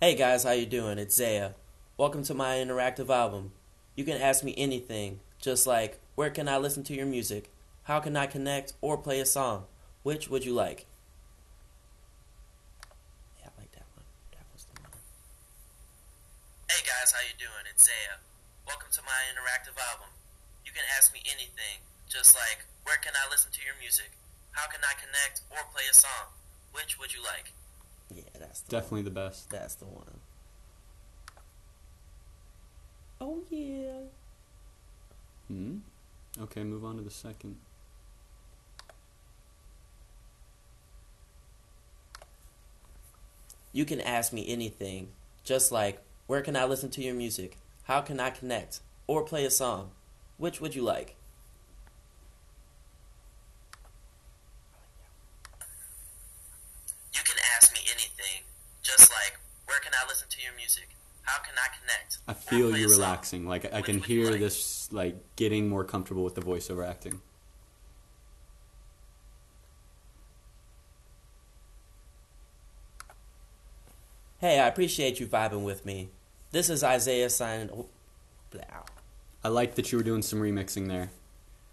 Hey 0.01 0.15
guys, 0.15 0.43
how 0.43 0.51
you 0.51 0.65
doing? 0.65 0.99
It's 0.99 1.17
Zayuh. 1.19 1.53
Welcome 1.97 2.23
to 2.23 2.33
my 2.33 2.55
interactive 2.55 3.09
album. 3.09 3.51
You 3.95 4.03
can 4.03 4.21
ask 4.21 4.43
me 4.43 4.53
anything, 4.57 5.19
just 5.39 5.65
like 5.65 5.99
where 6.15 6.29
can 6.29 6.47
I 6.47 6.57
listen 6.57 6.83
to 6.83 6.93
your 6.93 7.05
music? 7.05 7.49
How 7.83 7.99
can 7.99 8.15
I 8.15 8.25
connect 8.27 8.73
or 8.81 8.97
play 8.97 9.19
a 9.19 9.25
song? 9.25 9.65
Which 10.03 10.29
would 10.29 10.45
you 10.45 10.53
like? 10.53 10.85
Yeah, 13.39 13.47
I 13.47 13.61
like 13.61 13.71
that 13.71 13.85
one. 13.95 14.05
That 14.31 14.45
was 14.53 14.65
the 14.65 14.81
one. 14.81 14.91
Hey 16.69 16.84
guys, 16.99 17.11
how 17.11 17.19
you 17.19 17.35
doing? 17.37 17.65
It's 17.69 17.83
Zayuh. 17.83 18.19
Welcome 18.67 18.87
to 18.93 19.01
my 19.03 19.19
interactive 19.27 19.75
album. 19.91 20.07
You 20.65 20.71
can 20.71 20.83
ask 20.97 21.13
me 21.13 21.19
anything, 21.25 21.83
just 22.07 22.35
like 22.35 22.63
where 22.83 22.95
can 22.97 23.11
I 23.15 23.29
listen 23.29 23.51
to 23.51 23.59
your 23.65 23.75
music? 23.81 24.11
How 24.51 24.67
can 24.71 24.79
I 24.81 24.93
connect 24.95 25.41
or 25.51 25.57
play 25.73 25.83
a 25.91 25.93
song? 25.93 26.31
Which 26.71 26.97
would 26.99 27.13
you 27.13 27.21
like? 27.21 27.51
Yeah, 28.13 28.23
that's 28.39 28.61
the 28.61 28.71
Definitely 28.71 29.01
the 29.03 29.09
best. 29.09 29.49
that's 29.49 29.75
the 29.75 29.85
one. 29.85 30.19
Oh 33.19 33.39
yeah. 33.49 34.07
Hmm. 35.49 35.77
Okay, 36.39 36.63
move 36.63 36.85
on 36.85 36.95
to 36.95 37.01
the 37.01 37.11
second. 37.11 37.57
You 43.73 43.83
can 43.83 43.99
ask 43.99 44.31
me 44.31 44.45
anything, 44.47 45.09
just 45.43 45.73
like 45.73 46.01
where 46.27 46.41
can 46.41 46.55
I 46.55 46.65
listen 46.65 46.89
to 46.91 47.01
your 47.01 47.13
music? 47.15 47.57
How 47.83 48.01
can 48.01 48.19
I 48.19 48.29
connect 48.31 48.81
or 49.07 49.23
play 49.23 49.45
a 49.45 49.51
song? 49.51 49.91
Which 50.37 50.59
would 50.59 50.75
you 50.75 50.81
like? 50.81 51.15
You 57.13 57.21
can 57.23 57.37
ask 57.55 57.73
me 57.73 57.79
anything, 57.91 58.43
just 58.81 59.11
like 59.11 59.39
where 59.67 59.79
can 59.79 59.93
I 59.93 60.07
listen 60.07 60.27
to 60.29 60.41
your 60.41 60.53
music? 60.57 60.89
How 61.23 61.41
can 61.43 61.53
I 61.57 61.67
connect? 61.79 62.17
I 62.27 62.33
feel 62.33 62.75
you 62.77 62.89
relaxing. 62.89 63.47
Like 63.47 63.71
I 63.71 63.77
Which 63.77 63.85
can 63.85 63.99
hear 63.99 64.31
like? 64.31 64.39
this, 64.39 64.91
like 64.91 65.15
getting 65.35 65.69
more 65.69 65.83
comfortable 65.83 66.23
with 66.23 66.35
the 66.35 66.41
voiceover 66.41 66.87
acting. 66.87 67.21
Hey, 74.39 74.59
I 74.59 74.67
appreciate 74.67 75.19
you 75.19 75.27
vibing 75.27 75.63
with 75.63 75.85
me. 75.85 76.09
This 76.51 76.69
is 76.69 76.83
Isaiah 76.83 77.29
signing. 77.29 77.69
Oh. 77.73 77.87
I 79.43 79.49
like 79.49 79.75
that 79.75 79.91
you 79.91 79.97
were 79.97 80.03
doing 80.03 80.21
some 80.21 80.39
remixing 80.39 80.87
there. 80.87 81.09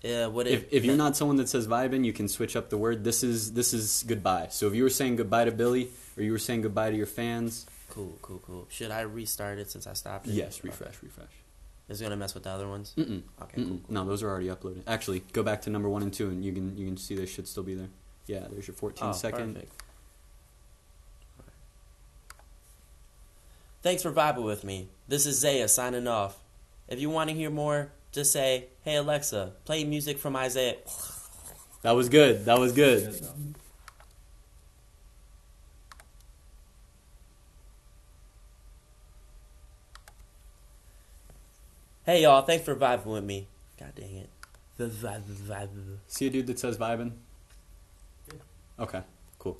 Yeah, 0.02 0.26
what 0.26 0.46
it, 0.48 0.52
If, 0.52 0.72
if 0.72 0.84
you're 0.84 0.96
not 0.96 1.16
someone 1.16 1.36
that 1.36 1.48
says 1.48 1.68
vibing, 1.68 2.04
you 2.04 2.12
can 2.12 2.26
switch 2.28 2.56
up 2.56 2.70
the 2.70 2.76
word. 2.76 3.04
This 3.04 3.22
is 3.22 3.52
this 3.52 3.72
is 3.72 4.04
goodbye. 4.06 4.48
So 4.50 4.66
if 4.66 4.74
you 4.74 4.82
were 4.82 4.90
saying 4.90 5.16
goodbye 5.16 5.44
to 5.44 5.52
Billy, 5.52 5.90
or 6.16 6.22
you 6.24 6.32
were 6.32 6.38
saying 6.40 6.62
goodbye 6.62 6.90
to 6.90 6.96
your 6.96 7.06
fans, 7.06 7.66
Cool, 7.88 8.18
cool, 8.22 8.40
cool. 8.44 8.66
Should 8.70 8.90
I 8.90 9.02
restart 9.02 9.58
it 9.58 9.70
since 9.70 9.86
I 9.86 9.92
stopped 9.92 10.26
it? 10.26 10.32
yes, 10.32 10.58
Okay. 10.58 10.68
refresh, 10.70 10.94
refresh. 11.02 11.28
Is 11.88 12.00
it 12.00 12.04
gonna 12.04 12.16
mess 12.16 12.34
with 12.34 12.42
the 12.44 12.50
other 12.50 12.66
ones? 12.68 12.94
Mm-mm. 12.96 13.22
Okay, 13.42 13.52
cool, 13.56 13.64
Mm-mm. 13.64 13.68
cool. 13.86 13.94
No, 13.94 14.04
those 14.04 14.22
are 14.24 14.28
already 14.30 14.48
uploaded. 14.48 14.82
Actually, 14.86 15.20
go 15.32 15.42
back 15.42 15.62
to 15.62 15.70
number 15.70 15.88
one 15.88 16.02
and 16.02 16.12
two, 16.12 16.28
and 16.30 16.44
you 16.44 16.52
can 16.52 16.76
you 16.76 16.86
can 16.86 16.96
see 16.96 17.14
they 17.14 17.26
should 17.26 17.46
still 17.46 17.62
be 17.62 17.74
there. 17.74 17.88
Yeah, 18.26 18.46
there's 18.50 18.66
your 18.66 18.74
14 18.74 19.08
Oh, 19.08 19.12
second. 19.12 19.54
perfect. 19.54 19.81
Thanks 23.82 24.02
for 24.02 24.12
vibing 24.12 24.44
with 24.44 24.64
me. 24.64 24.88
This 25.08 25.26
is 25.26 25.42
Zayuh 25.42 25.68
signing 25.68 26.06
off. 26.06 26.38
If 26.88 27.00
you 27.00 27.10
want 27.10 27.30
to 27.30 27.36
hear 27.36 27.50
more, 27.50 27.90
just 28.12 28.32
say, 28.32 28.68
"Hey 28.82 28.96
Alexa, 28.96 29.52
play 29.64 29.84
music 29.84 30.18
from 30.18 30.36
Isaiah." 30.36 30.76
That 31.82 31.96
was 31.96 32.08
good. 32.08 32.44
That 32.44 32.60
was 32.60 32.70
good. 32.70 33.26
Hey 42.04 42.22
y'all, 42.22 42.42
thanks 42.42 42.64
for 42.64 42.74
vibing 42.74 43.06
with 43.06 43.24
me. 43.24 43.48
God 43.78 43.92
dang 43.94 44.16
it. 44.16 44.30
The 44.76 44.86
vibe, 44.86 45.26
the 45.26 45.52
vibe. 45.52 45.68
See 46.08 46.26
a 46.26 46.30
dude 46.30 46.46
that 46.46 46.58
says 46.58 46.76
vibing? 46.76 47.12
Okay, 48.78 49.02
cool. 49.38 49.58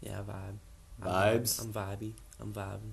Yeah, 0.00 0.20
vibe. 0.28 0.56
I'm 1.02 1.08
Vibes. 1.40 1.62
I'm 1.62 1.72
vibey. 1.72 2.12
I'm 2.40 2.52
vibing. 2.52 2.92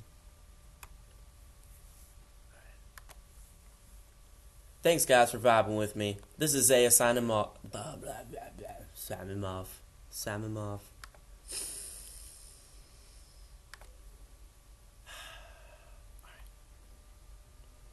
Thanks, 4.82 5.06
guys, 5.06 5.32
for 5.32 5.40
vibing 5.40 5.78
with 5.78 5.98
me. 5.98 6.20
This 6.38 6.54
is 6.54 6.72
Zayuh 6.72 6.92
signing 6.92 7.30
off. 7.30 7.50
Blah, 7.70 7.98
blah, 7.98 8.24
blah, 8.32 8.40
blah. 8.58 8.68
Signing 8.94 9.44
off. 9.44 9.82
Signing 10.10 10.58
off. 10.58 10.82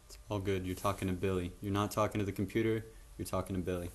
It's 0.06 0.18
all 0.30 0.38
good. 0.38 0.64
You're 0.64 0.76
talking 0.76 1.08
to 1.08 1.14
Billy. 1.14 1.52
You're 1.60 1.72
not 1.72 1.90
talking 1.90 2.20
to 2.20 2.24
the 2.24 2.30
computer. 2.30 2.86
You're 3.18 3.26
talking 3.26 3.56
to 3.56 3.62
Billy. 3.62 3.90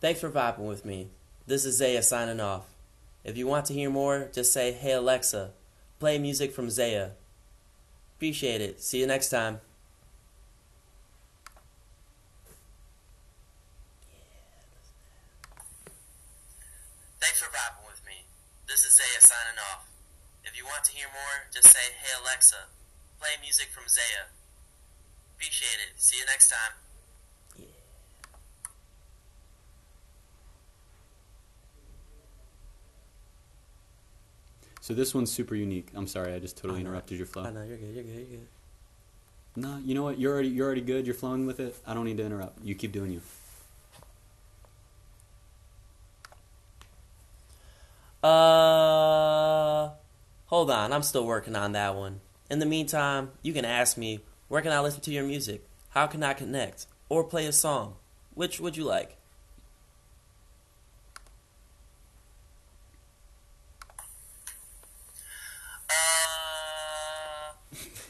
Thanks 0.00 0.20
for 0.20 0.30
vibing 0.30 0.66
with 0.66 0.86
me. 0.86 1.08
This 1.46 1.66
is 1.66 1.78
Zayuh 1.78 2.02
signing 2.02 2.40
off. 2.40 2.64
If 3.22 3.36
you 3.36 3.46
want 3.46 3.66
to 3.66 3.74
hear 3.74 3.90
more, 3.90 4.30
just 4.32 4.50
say, 4.50 4.72
Hey 4.72 4.92
Alexa, 4.92 5.50
play 5.98 6.18
music 6.18 6.52
from 6.52 6.68
Zayuh. 6.68 7.10
Appreciate 8.16 8.62
it. 8.62 8.82
See 8.82 9.00
you 9.00 9.06
next 9.06 9.28
time. 9.28 9.60
If 20.44 20.56
you 20.56 20.64
want 20.64 20.84
to 20.84 20.92
hear 20.92 21.06
more, 21.12 21.48
just 21.52 21.68
say, 21.68 21.92
Hey 22.02 22.12
Alexa, 22.20 22.68
play 23.18 23.30
music 23.42 23.68
from 23.68 23.84
Zayuh. 23.84 24.28
Appreciate 25.36 25.80
it. 25.80 26.00
See 26.00 26.18
you 26.18 26.26
next 26.26 26.50
time. 26.50 26.76
Yeah. 27.56 27.66
So 34.80 34.94
this 34.94 35.14
one's 35.14 35.32
super 35.32 35.54
unique. 35.54 35.88
I'm 35.94 36.06
sorry, 36.06 36.34
I 36.34 36.38
just 36.38 36.56
totally 36.56 36.80
interrupted 36.80 37.16
your 37.16 37.26
flow. 37.26 37.44
Oh, 37.46 37.50
no, 37.50 37.62
you're 37.64 37.78
good. 37.78 37.94
You're 37.94 38.04
good. 38.04 38.14
You're 38.14 38.38
good. 38.38 38.46
No, 39.56 39.78
you 39.84 39.94
know 39.94 40.02
what? 40.02 40.18
You're 40.18 40.32
already 40.32 40.48
you're 40.48 40.66
already 40.66 40.80
good. 40.80 41.06
You're 41.06 41.14
flowing 41.14 41.46
with 41.46 41.60
it. 41.60 41.76
I 41.86 41.94
don't 41.94 42.04
need 42.04 42.16
to 42.16 42.24
interrupt. 42.24 42.62
You 42.64 42.74
keep 42.74 42.92
doing 42.92 43.12
you. 43.12 43.20
Uh, 48.28 49.90
hold 50.46 50.70
on. 50.70 50.92
I'm 50.92 51.02
still 51.02 51.26
working 51.26 51.56
on 51.56 51.72
that 51.72 51.94
one. 51.94 52.20
In 52.50 52.58
the 52.58 52.66
meantime, 52.66 53.32
you 53.42 53.52
can 53.52 53.64
ask 53.64 53.96
me, 53.96 54.20
where 54.48 54.60
can 54.60 54.72
I 54.72 54.80
listen 54.80 55.00
to 55.02 55.10
your 55.10 55.24
music? 55.24 55.66
How 55.90 56.06
can 56.06 56.22
I 56.22 56.34
connect? 56.34 56.86
Or 57.08 57.24
play 57.24 57.46
a 57.46 57.52
song? 57.52 57.96
Which 58.34 58.60
would 58.60 58.76
you 58.76 58.84
like? 58.84 59.16
Uh, 65.88 67.54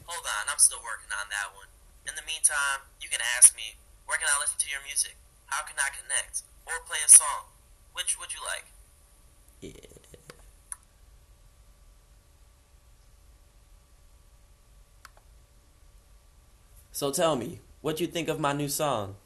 hold 0.06 0.26
on. 0.26 0.48
I'm 0.50 0.58
still 0.58 0.80
working 0.84 1.10
on 1.12 1.28
that 1.30 1.54
one. 1.54 1.68
In 2.08 2.14
the 2.16 2.26
meantime, 2.26 2.84
you 3.00 3.08
can 3.08 3.20
ask 3.38 3.54
me, 3.56 3.76
where 4.06 4.18
can 4.18 4.28
I 4.28 4.40
listen 4.40 4.58
to 4.58 4.70
your 4.70 4.80
music? 4.84 5.16
How 5.46 5.64
can 5.64 5.76
I 5.78 5.90
connect? 5.94 6.42
Or 6.66 6.84
play 6.86 6.98
a 7.04 7.08
song? 7.08 7.52
Which 7.92 8.18
would 8.18 8.34
you 8.34 8.40
like? 8.44 8.73
So 16.94 17.10
tell 17.10 17.34
me, 17.34 17.58
what 17.80 18.00
you 18.00 18.06
think 18.06 18.28
of 18.28 18.38
my 18.38 18.52
new 18.52 18.68
song? 18.68 19.16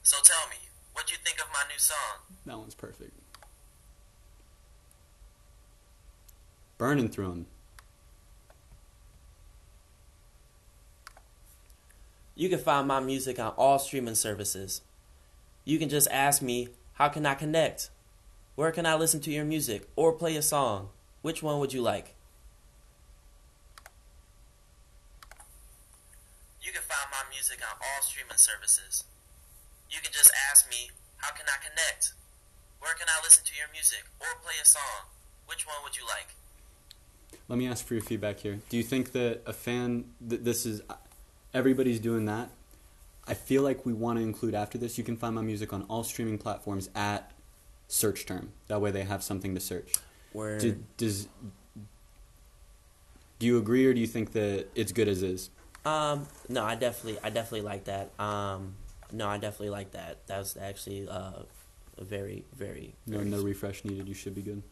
So 0.00 0.18
tell 0.22 0.48
me, 0.48 0.68
what 0.92 1.10
you 1.10 1.16
think 1.24 1.40
of 1.40 1.48
my 1.52 1.64
new 1.68 1.80
song? 1.80 2.36
That 2.46 2.58
one's 2.58 2.76
perfect. 2.76 3.10
Burning 6.78 7.08
through 7.08 7.26
them. 7.26 7.46
You 12.36 12.48
can 12.48 12.60
find 12.60 12.86
my 12.86 13.00
music 13.00 13.40
on 13.40 13.52
all 13.56 13.80
streaming 13.80 14.14
services. 14.14 14.82
You 15.64 15.80
can 15.80 15.88
just 15.88 16.06
ask 16.12 16.40
me, 16.40 16.68
how 16.92 17.08
can 17.08 17.26
I 17.26 17.34
connect? 17.34 17.90
Where 18.54 18.70
can 18.70 18.86
I 18.86 18.94
listen 18.94 19.18
to 19.22 19.32
your 19.32 19.44
music 19.44 19.88
or 19.96 20.12
play 20.12 20.36
a 20.36 20.42
song? 20.42 20.90
Which 21.22 21.42
one 21.42 21.60
would 21.60 21.72
you 21.72 21.82
like? 21.82 22.14
You 26.62 26.72
can 26.72 26.82
find 26.82 27.10
my 27.10 27.28
music 27.30 27.60
on 27.62 27.76
all 27.76 28.02
streaming 28.02 28.36
services. 28.36 29.04
You 29.90 29.98
can 30.02 30.12
just 30.12 30.30
ask 30.50 30.68
me, 30.70 30.90
how 31.16 31.32
can 31.32 31.46
I 31.46 31.58
connect? 31.62 32.12
Where 32.80 32.94
can 32.94 33.06
I 33.08 33.22
listen 33.22 33.44
to 33.44 33.52
your 33.56 33.68
music 33.72 34.04
or 34.18 34.26
play 34.42 34.54
a 34.62 34.66
song? 34.66 35.08
Which 35.46 35.66
one 35.66 35.76
would 35.84 35.96
you 35.96 36.02
like? 36.06 36.28
Let 37.48 37.58
me 37.58 37.66
ask 37.66 37.84
for 37.84 37.94
your 37.94 38.02
feedback 38.02 38.38
here. 38.38 38.60
Do 38.68 38.76
you 38.76 38.82
think 38.82 39.12
that 39.12 39.42
a 39.44 39.52
fan 39.52 40.04
that 40.20 40.44
this 40.44 40.64
is 40.64 40.80
everybody's 41.52 42.00
doing 42.00 42.24
that? 42.26 42.50
I 43.26 43.34
feel 43.34 43.62
like 43.62 43.84
we 43.84 43.92
want 43.92 44.18
to 44.18 44.22
include 44.22 44.54
after 44.54 44.78
this. 44.78 44.96
You 44.96 45.04
can 45.04 45.16
find 45.16 45.34
my 45.34 45.42
music 45.42 45.72
on 45.72 45.82
all 45.82 46.02
streaming 46.02 46.38
platforms 46.38 46.88
at 46.94 47.32
search 47.88 48.24
term. 48.24 48.52
That 48.68 48.80
way 48.80 48.90
they 48.90 49.04
have 49.04 49.22
something 49.22 49.54
to 49.54 49.60
search. 49.60 49.92
Where 50.32 50.58
Do, 50.58 50.82
does 50.96 51.28
do 53.40 53.46
you 53.46 53.58
agree 53.58 53.86
or 53.86 53.94
do 53.94 54.00
you 54.00 54.06
think 54.06 54.32
that 54.32 54.66
it's 54.74 54.92
good 54.92 55.08
as 55.08 55.22
is? 55.22 55.50
Um, 55.84 56.28
no, 56.48 56.62
I 56.62 56.74
definitely, 56.74 57.18
I 57.24 57.30
definitely 57.30 57.62
like 57.62 57.84
that. 57.84 58.10
Um, 58.20 58.74
no, 59.12 59.26
I 59.26 59.38
definitely 59.38 59.70
like 59.70 59.92
that. 59.92 60.26
That 60.26 60.38
was 60.38 60.58
actually 60.60 61.08
uh, 61.08 61.42
a 61.98 62.04
very, 62.04 62.44
very. 62.54 62.94
No, 63.06 63.18
very 63.18 63.30
no 63.30 63.42
refresh 63.42 63.82
needed. 63.84 64.06
You 64.06 64.14
should 64.14 64.34
be 64.34 64.42
good. 64.42 64.62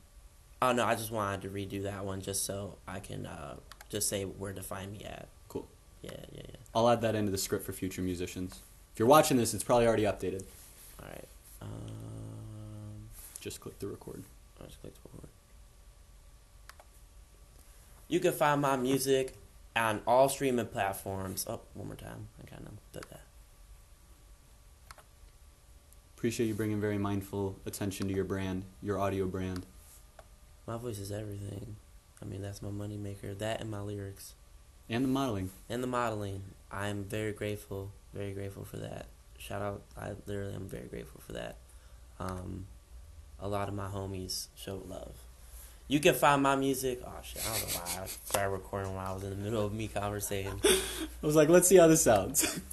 Oh 0.60 0.72
no, 0.72 0.84
I 0.84 0.94
just 0.94 1.10
wanted 1.10 1.42
to 1.42 1.48
redo 1.48 1.82
that 1.84 2.04
one 2.04 2.20
just 2.20 2.44
so 2.44 2.76
I 2.86 3.00
can 3.00 3.26
uh, 3.26 3.56
just 3.88 4.08
say 4.08 4.24
where 4.24 4.52
to 4.52 4.62
find 4.62 4.92
me 4.92 5.04
at. 5.04 5.28
Cool. 5.48 5.66
Yeah, 6.02 6.10
yeah, 6.32 6.42
yeah. 6.48 6.56
I'll 6.74 6.90
add 6.90 7.00
that 7.00 7.14
into 7.14 7.30
the 7.32 7.38
script 7.38 7.64
for 7.64 7.72
future 7.72 8.02
musicians. 8.02 8.60
If 8.92 8.98
you're 8.98 9.08
watching 9.08 9.38
this, 9.38 9.54
it's 9.54 9.64
probably 9.64 9.86
already 9.86 10.02
updated. 10.02 10.42
All 11.00 11.08
right. 11.08 11.28
Um, 11.62 13.08
Just 13.40 13.60
click 13.60 13.78
the 13.78 13.86
record. 13.86 14.24
I 14.60 14.66
just 14.66 14.80
clicked 14.82 14.98
forward. 14.98 15.28
You 18.08 18.20
can 18.20 18.32
find 18.32 18.62
my 18.62 18.76
music 18.76 19.34
on 19.76 20.00
all 20.06 20.28
streaming 20.28 20.66
platforms. 20.66 21.44
Oh, 21.48 21.60
one 21.74 21.88
more 21.88 21.96
time. 21.96 22.28
I 22.42 22.46
kind 22.48 22.66
of 22.66 22.72
did 22.92 23.04
that. 23.10 23.20
Appreciate 26.16 26.46
you 26.46 26.54
bringing 26.54 26.80
very 26.80 26.98
mindful 26.98 27.56
attention 27.64 28.08
to 28.08 28.14
your 28.14 28.24
brand, 28.24 28.64
your 28.82 28.98
audio 28.98 29.26
brand. 29.26 29.66
My 30.66 30.76
voice 30.76 30.98
is 30.98 31.12
everything. 31.12 31.76
I 32.20 32.24
mean, 32.24 32.42
that's 32.42 32.60
my 32.60 32.70
moneymaker. 32.70 33.38
That 33.38 33.60
and 33.60 33.70
my 33.70 33.80
lyrics. 33.80 34.34
And 34.88 35.04
the 35.04 35.08
modeling. 35.08 35.50
and 35.68 35.82
the 35.82 35.86
modeling. 35.86 36.42
I'm 36.72 37.04
very 37.04 37.32
grateful, 37.32 37.92
very 38.14 38.32
grateful 38.32 38.64
for 38.64 38.78
that. 38.78 39.06
Shout 39.38 39.62
out! 39.62 39.82
I 39.96 40.12
literally 40.26 40.54
am 40.54 40.66
very 40.66 40.88
grateful 40.88 41.20
for 41.24 41.32
that. 41.34 41.56
Um, 42.18 42.66
a 43.38 43.46
lot 43.48 43.68
of 43.68 43.74
my 43.74 43.86
homies 43.86 44.48
showed 44.56 44.88
love. 44.88 45.14
You 45.88 46.00
can 46.00 46.14
find 46.14 46.42
my 46.42 46.54
music. 46.54 47.00
Oh 47.04 47.10
shit! 47.22 47.42
I 47.46 47.58
don't 47.58 47.72
know 47.72 47.80
why 47.80 48.02
I 48.02 48.06
started 48.06 48.50
recording 48.50 48.94
while 48.94 49.10
I 49.10 49.14
was 49.14 49.24
in 49.24 49.30
the 49.30 49.36
middle 49.36 49.64
of 49.64 49.72
me 49.72 49.88
conversating. 49.88 50.60
I 50.64 51.26
was 51.26 51.34
like, 51.34 51.48
let's 51.48 51.66
see 51.66 51.76
how 51.76 51.88
this 51.88 52.02
sounds. 52.02 52.60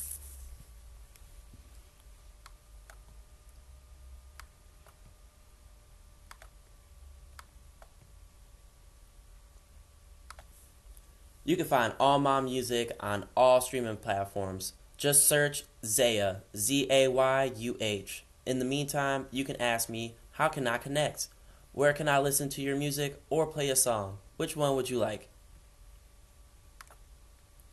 You 11.48 11.56
can 11.56 11.68
find 11.68 11.94
all 12.00 12.18
my 12.18 12.42
music 12.42 12.92
on 13.00 13.28
all 13.38 13.62
streaming 13.62 13.98
platforms. 13.98 14.74
Just 14.98 15.28
search 15.28 15.64
Zayuh, 15.84 16.38
Z 16.58 16.88
A 16.90 17.08
Y 17.08 17.52
U 17.58 17.78
H. 17.80 18.26
In 18.48 18.58
the 18.58 18.66
meantime, 18.66 19.28
you 19.30 19.46
can 19.46 19.56
ask 19.62 19.88
me, 19.88 20.16
how 20.32 20.48
can 20.48 20.66
I 20.66 20.80
connect? 20.80 21.28
Where 21.76 21.92
can 21.92 22.08
I 22.08 22.20
listen 22.24 22.48
to 22.56 22.62
your 22.64 22.78
music 22.80 23.20
or 23.30 23.46
play 23.46 23.68
a 23.68 23.76
song? 23.76 24.20
Which 24.38 24.56
one 24.56 24.76
would 24.80 24.90
you 24.90 24.98
like? 24.98 25.28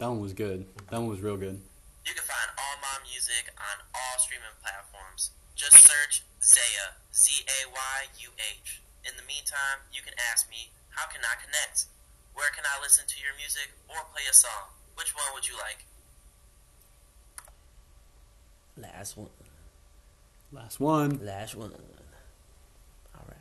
that 0.02 0.10
one 0.10 0.18
was 0.18 0.32
good. 0.32 0.66
That 0.90 0.98
one 0.98 1.06
was 1.06 1.22
real 1.22 1.36
good. 1.36 1.62
You 2.02 2.10
can 2.10 2.26
find 2.26 2.50
all 2.58 2.82
my 2.82 2.98
music 3.06 3.54
on 3.54 3.78
all 3.94 4.18
streaming 4.18 4.58
platforms. 4.58 5.30
Just 5.54 5.78
search 5.78 6.26
Zayuh, 6.42 6.98
Z 7.14 7.46
A 7.46 7.70
Y 7.70 7.98
U 8.26 8.30
H. 8.58 8.82
In 9.06 9.14
the 9.14 9.22
meantime, 9.22 9.86
you 9.94 10.02
can 10.02 10.14
ask 10.32 10.50
me, 10.50 10.74
how 10.90 11.06
can 11.06 11.22
I 11.22 11.38
connect? 11.38 11.86
Where 12.34 12.50
can 12.50 12.64
I 12.66 12.82
listen 12.82 13.04
to 13.06 13.16
your 13.22 13.38
music 13.38 13.70
or 13.86 14.02
play 14.10 14.26
a 14.28 14.34
song? 14.34 14.74
Which 14.98 15.14
one 15.14 15.30
would 15.34 15.46
you 15.46 15.54
like? 15.62 15.86
Last 18.76 19.16
one. 19.16 19.30
Last 20.50 20.80
one. 20.80 21.24
Last 21.24 21.54
one. 21.54 21.70
Alright. 23.14 23.38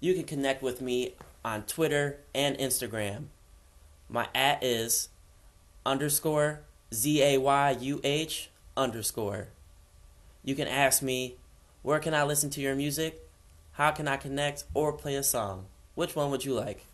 You 0.00 0.14
can 0.14 0.24
connect 0.24 0.62
with 0.62 0.80
me 0.80 1.14
on 1.44 1.62
Twitter 1.62 2.20
and 2.34 2.56
Instagram. 2.58 3.26
My 4.08 4.28
at 4.34 4.62
is 4.62 5.08
underscore 5.86 6.60
Z 6.92 7.22
A 7.22 7.38
Y 7.38 7.76
U 7.80 8.00
H 8.04 8.50
underscore. 8.76 9.48
You 10.44 10.54
can 10.54 10.68
ask 10.68 11.02
me, 11.02 11.36
where 11.82 11.98
can 11.98 12.14
I 12.14 12.24
listen 12.24 12.50
to 12.50 12.60
your 12.60 12.74
music? 12.74 13.28
How 13.72 13.90
can 13.90 14.06
I 14.06 14.16
connect 14.16 14.64
or 14.74 14.92
play 14.92 15.16
a 15.16 15.22
song? 15.22 15.66
Which 15.94 16.14
one 16.14 16.30
would 16.30 16.44
you 16.44 16.54
like? 16.54 16.84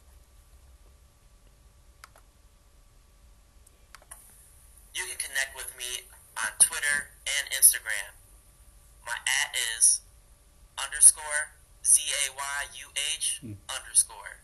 You 4.94 5.02
can 5.06 5.18
connect 5.18 5.54
with 5.56 5.72
me 5.76 6.06
on 6.38 6.50
Twitter 6.58 7.10
and 7.26 7.50
Instagram. 7.52 8.14
My 9.04 9.12
at 9.12 9.54
is 9.76 10.00
underscore 10.78 11.52
Z 11.84 12.02
A 12.26 12.32
Y 12.32 12.64
U 12.80 12.86
H 13.16 13.40
underscore. 13.44 14.40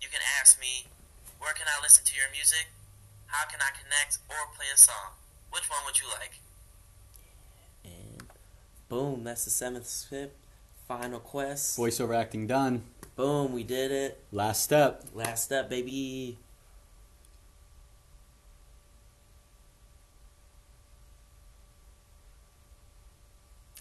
You 0.00 0.08
can 0.08 0.20
ask 0.40 0.60
me, 0.60 0.86
where 1.38 1.54
can 1.54 1.66
I 1.66 1.82
listen 1.82 2.04
to 2.04 2.14
your 2.14 2.30
music? 2.32 2.68
How 3.72 3.78
can 3.78 3.86
I 3.86 4.04
connect 4.04 4.18
or 4.28 4.54
play 4.54 4.66
a 4.74 4.76
song? 4.76 5.12
Which 5.50 5.70
one 5.70 5.80
would 5.86 5.98
you 5.98 6.06
like? 6.18 6.40
And 7.84 8.22
boom, 8.88 9.24
that's 9.24 9.44
the 9.44 9.50
seventh 9.50 9.86
script. 9.86 10.36
Final 10.88 11.20
quest. 11.20 11.78
Voiceover 11.78 12.14
acting 12.14 12.46
done. 12.46 12.82
Boom, 13.16 13.52
we 13.52 13.62
did 13.62 13.90
it. 13.90 14.22
Last 14.30 14.62
step. 14.62 15.04
Last 15.14 15.44
step, 15.44 15.70
baby. 15.70 16.38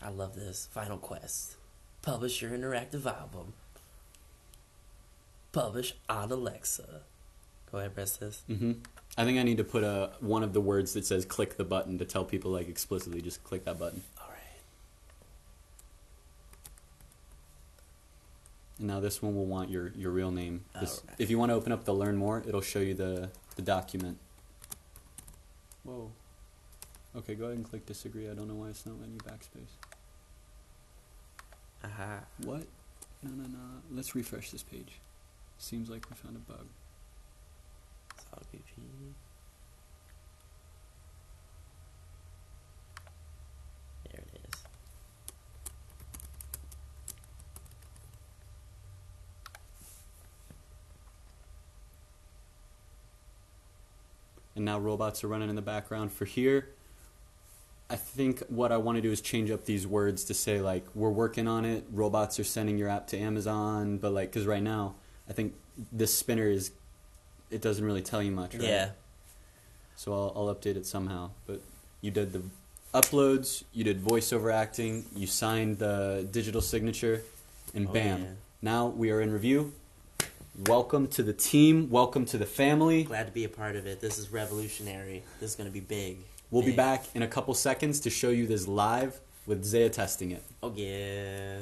I 0.02 0.10
love 0.10 0.36
this. 0.36 0.70
Final 0.72 0.98
quest. 0.98 1.56
Publish 2.02 2.42
your 2.42 2.52
interactive 2.52 3.06
album. 3.06 3.54
Publish 5.52 5.96
on 6.08 6.32
Alexa. 6.32 7.02
Go 7.72 7.78
ahead, 7.78 7.94
press 7.94 8.18
this. 8.18 8.44
hmm 8.48 8.74
I 9.18 9.26
think 9.26 9.40
I 9.40 9.44
need 9.44 9.58
to 9.58 9.64
put 9.64 9.84
a 9.84 10.12
one 10.20 10.42
of 10.44 10.54
the 10.54 10.62
words 10.62 10.94
that 10.94 11.06
says 11.06 11.26
"click 11.26 11.58
the 11.58 11.64
button" 11.66 11.98
to 11.98 12.06
tell 12.06 12.24
people 12.24 12.52
like 12.52 12.70
explicitly 12.70 13.22
just 13.22 13.44
click 13.44 13.66
that 13.66 13.78
button. 13.78 14.02
All 14.20 14.28
right. 14.30 14.38
And 18.80 18.88
now 18.88 19.00
this 19.00 19.22
one 19.22 19.36
will 19.36 19.46
want 19.46 19.70
your 19.70 19.90
your 19.96 20.12
real 20.12 20.32
name. 20.32 20.64
This, 20.80 21.00
Alright. 21.00 21.16
If 21.20 21.30
you 21.30 21.38
want 21.38 21.50
to 21.52 21.56
open 21.56 21.72
up 21.72 21.84
the 21.84 21.94
learn 21.94 22.16
more, 22.16 22.44
it'll 22.48 22.62
show 22.62 22.80
you 22.80 22.94
the 22.94 23.30
the 23.56 23.62
document. 23.62 24.18
Whoa. 25.84 26.12
Okay, 27.16 27.36
go 27.36 27.46
ahead 27.46 27.58
and 27.58 27.70
click 27.70 27.86
disagree. 27.86 28.30
I 28.30 28.34
don't 28.34 28.48
know 28.48 28.56
why 28.56 28.70
it's 28.70 28.86
not 28.86 28.98
letting 28.98 29.14
you 29.14 29.20
backspace. 29.20 29.76
Aha. 31.84 32.20
What? 32.44 32.66
No, 33.24 33.32
no, 33.32 33.44
no. 33.44 33.60
Let's 33.92 34.16
refresh 34.16 34.52
this 34.52 34.64
page. 34.64 35.00
Seems 35.58 35.90
like 35.90 36.10
we 36.10 36.16
found 36.16 36.38
a 36.38 36.40
bug. 36.40 36.66
It's 38.16 38.26
all 38.34 38.42
goofy. 38.52 38.64
There 44.10 44.22
it 44.22 44.40
is. 44.54 44.62
And 54.62 54.66
now 54.68 54.78
robots 54.78 55.24
are 55.24 55.28
running 55.28 55.50
in 55.50 55.56
the 55.56 55.62
background 55.64 56.12
for 56.14 56.26
here. 56.26 56.70
I 57.90 57.96
think 57.96 58.42
what 58.48 58.72
I 58.72 58.78
want 58.78 58.98
to 58.98 59.02
do 59.02 59.12
is 59.12 59.20
change 59.20 59.50
up 59.50 59.66
these 59.66 59.88
words 59.88 60.24
to 60.26 60.36
say 60.36 60.62
like 60.62 60.86
we're 60.94 61.10
working 61.10 61.48
on 61.48 61.66
it. 61.66 61.84
Robots 61.92 62.40
are 62.40 62.44
sending 62.44 62.78
your 62.78 62.88
app 62.88 63.08
to 63.08 63.18
Amazon, 63.18 63.98
but 63.98 64.12
like 64.14 64.30
because 64.32 64.46
right 64.46 64.62
now 64.62 64.94
I 65.28 65.34
think 65.34 65.56
this 65.92 66.14
spinner 66.16 66.48
is 66.48 66.72
it 67.50 67.62
doesn't 67.64 67.84
really 67.84 68.04
tell 68.04 68.22
you 68.22 68.32
much. 68.32 68.54
Right? 68.54 68.64
Yeah. 68.64 68.90
So 69.96 70.14
I'll, 70.14 70.32
I'll 70.36 70.56
update 70.56 70.76
it 70.76 70.86
somehow. 70.86 71.32
But 71.48 71.62
you 72.02 72.12
did 72.12 72.32
the 72.32 72.44
uploads, 72.94 73.64
you 73.74 73.84
did 73.84 74.00
voiceover 74.00 74.54
acting, 74.54 75.06
you 75.16 75.26
signed 75.26 75.80
the 75.80 76.28
digital 76.30 76.62
signature, 76.62 77.24
and 77.74 77.88
Oh, 77.88 77.92
bam! 77.94 78.22
yeah. 78.22 78.28
Now 78.62 78.86
we 78.86 79.10
are 79.10 79.22
in 79.22 79.32
review. 79.34 79.74
Welcome 80.68 81.08
to 81.08 81.24
the 81.24 81.34
team. 81.34 81.90
Welcome 81.90 82.26
to 82.26 82.38
the 82.38 82.46
family. 82.46 83.06
Glad 83.06 83.26
to 83.26 83.32
be 83.32 83.46
a 83.46 83.50
part 83.50 83.76
of 83.76 83.88
it. 83.88 84.00
This 84.00 84.20
is 84.20 84.32
revolutionary. 84.32 85.24
This 85.40 85.52
is 85.52 85.56
going 85.56 85.68
to 85.68 85.74
be 85.74 85.80
big. 85.80 86.18
We'll 86.52 86.62
be 86.62 86.76
back 86.76 87.06
in 87.16 87.24
a 87.24 87.28
couple 87.28 87.56
seconds 87.56 88.00
to 88.02 88.12
show 88.12 88.30
you 88.30 88.46
this 88.46 88.68
live 88.68 89.20
with 89.48 89.64
Zayuh 89.64 89.92
testing 89.92 90.30
it. 90.30 90.44
Oh, 90.62 90.72
yeah. 90.76 91.62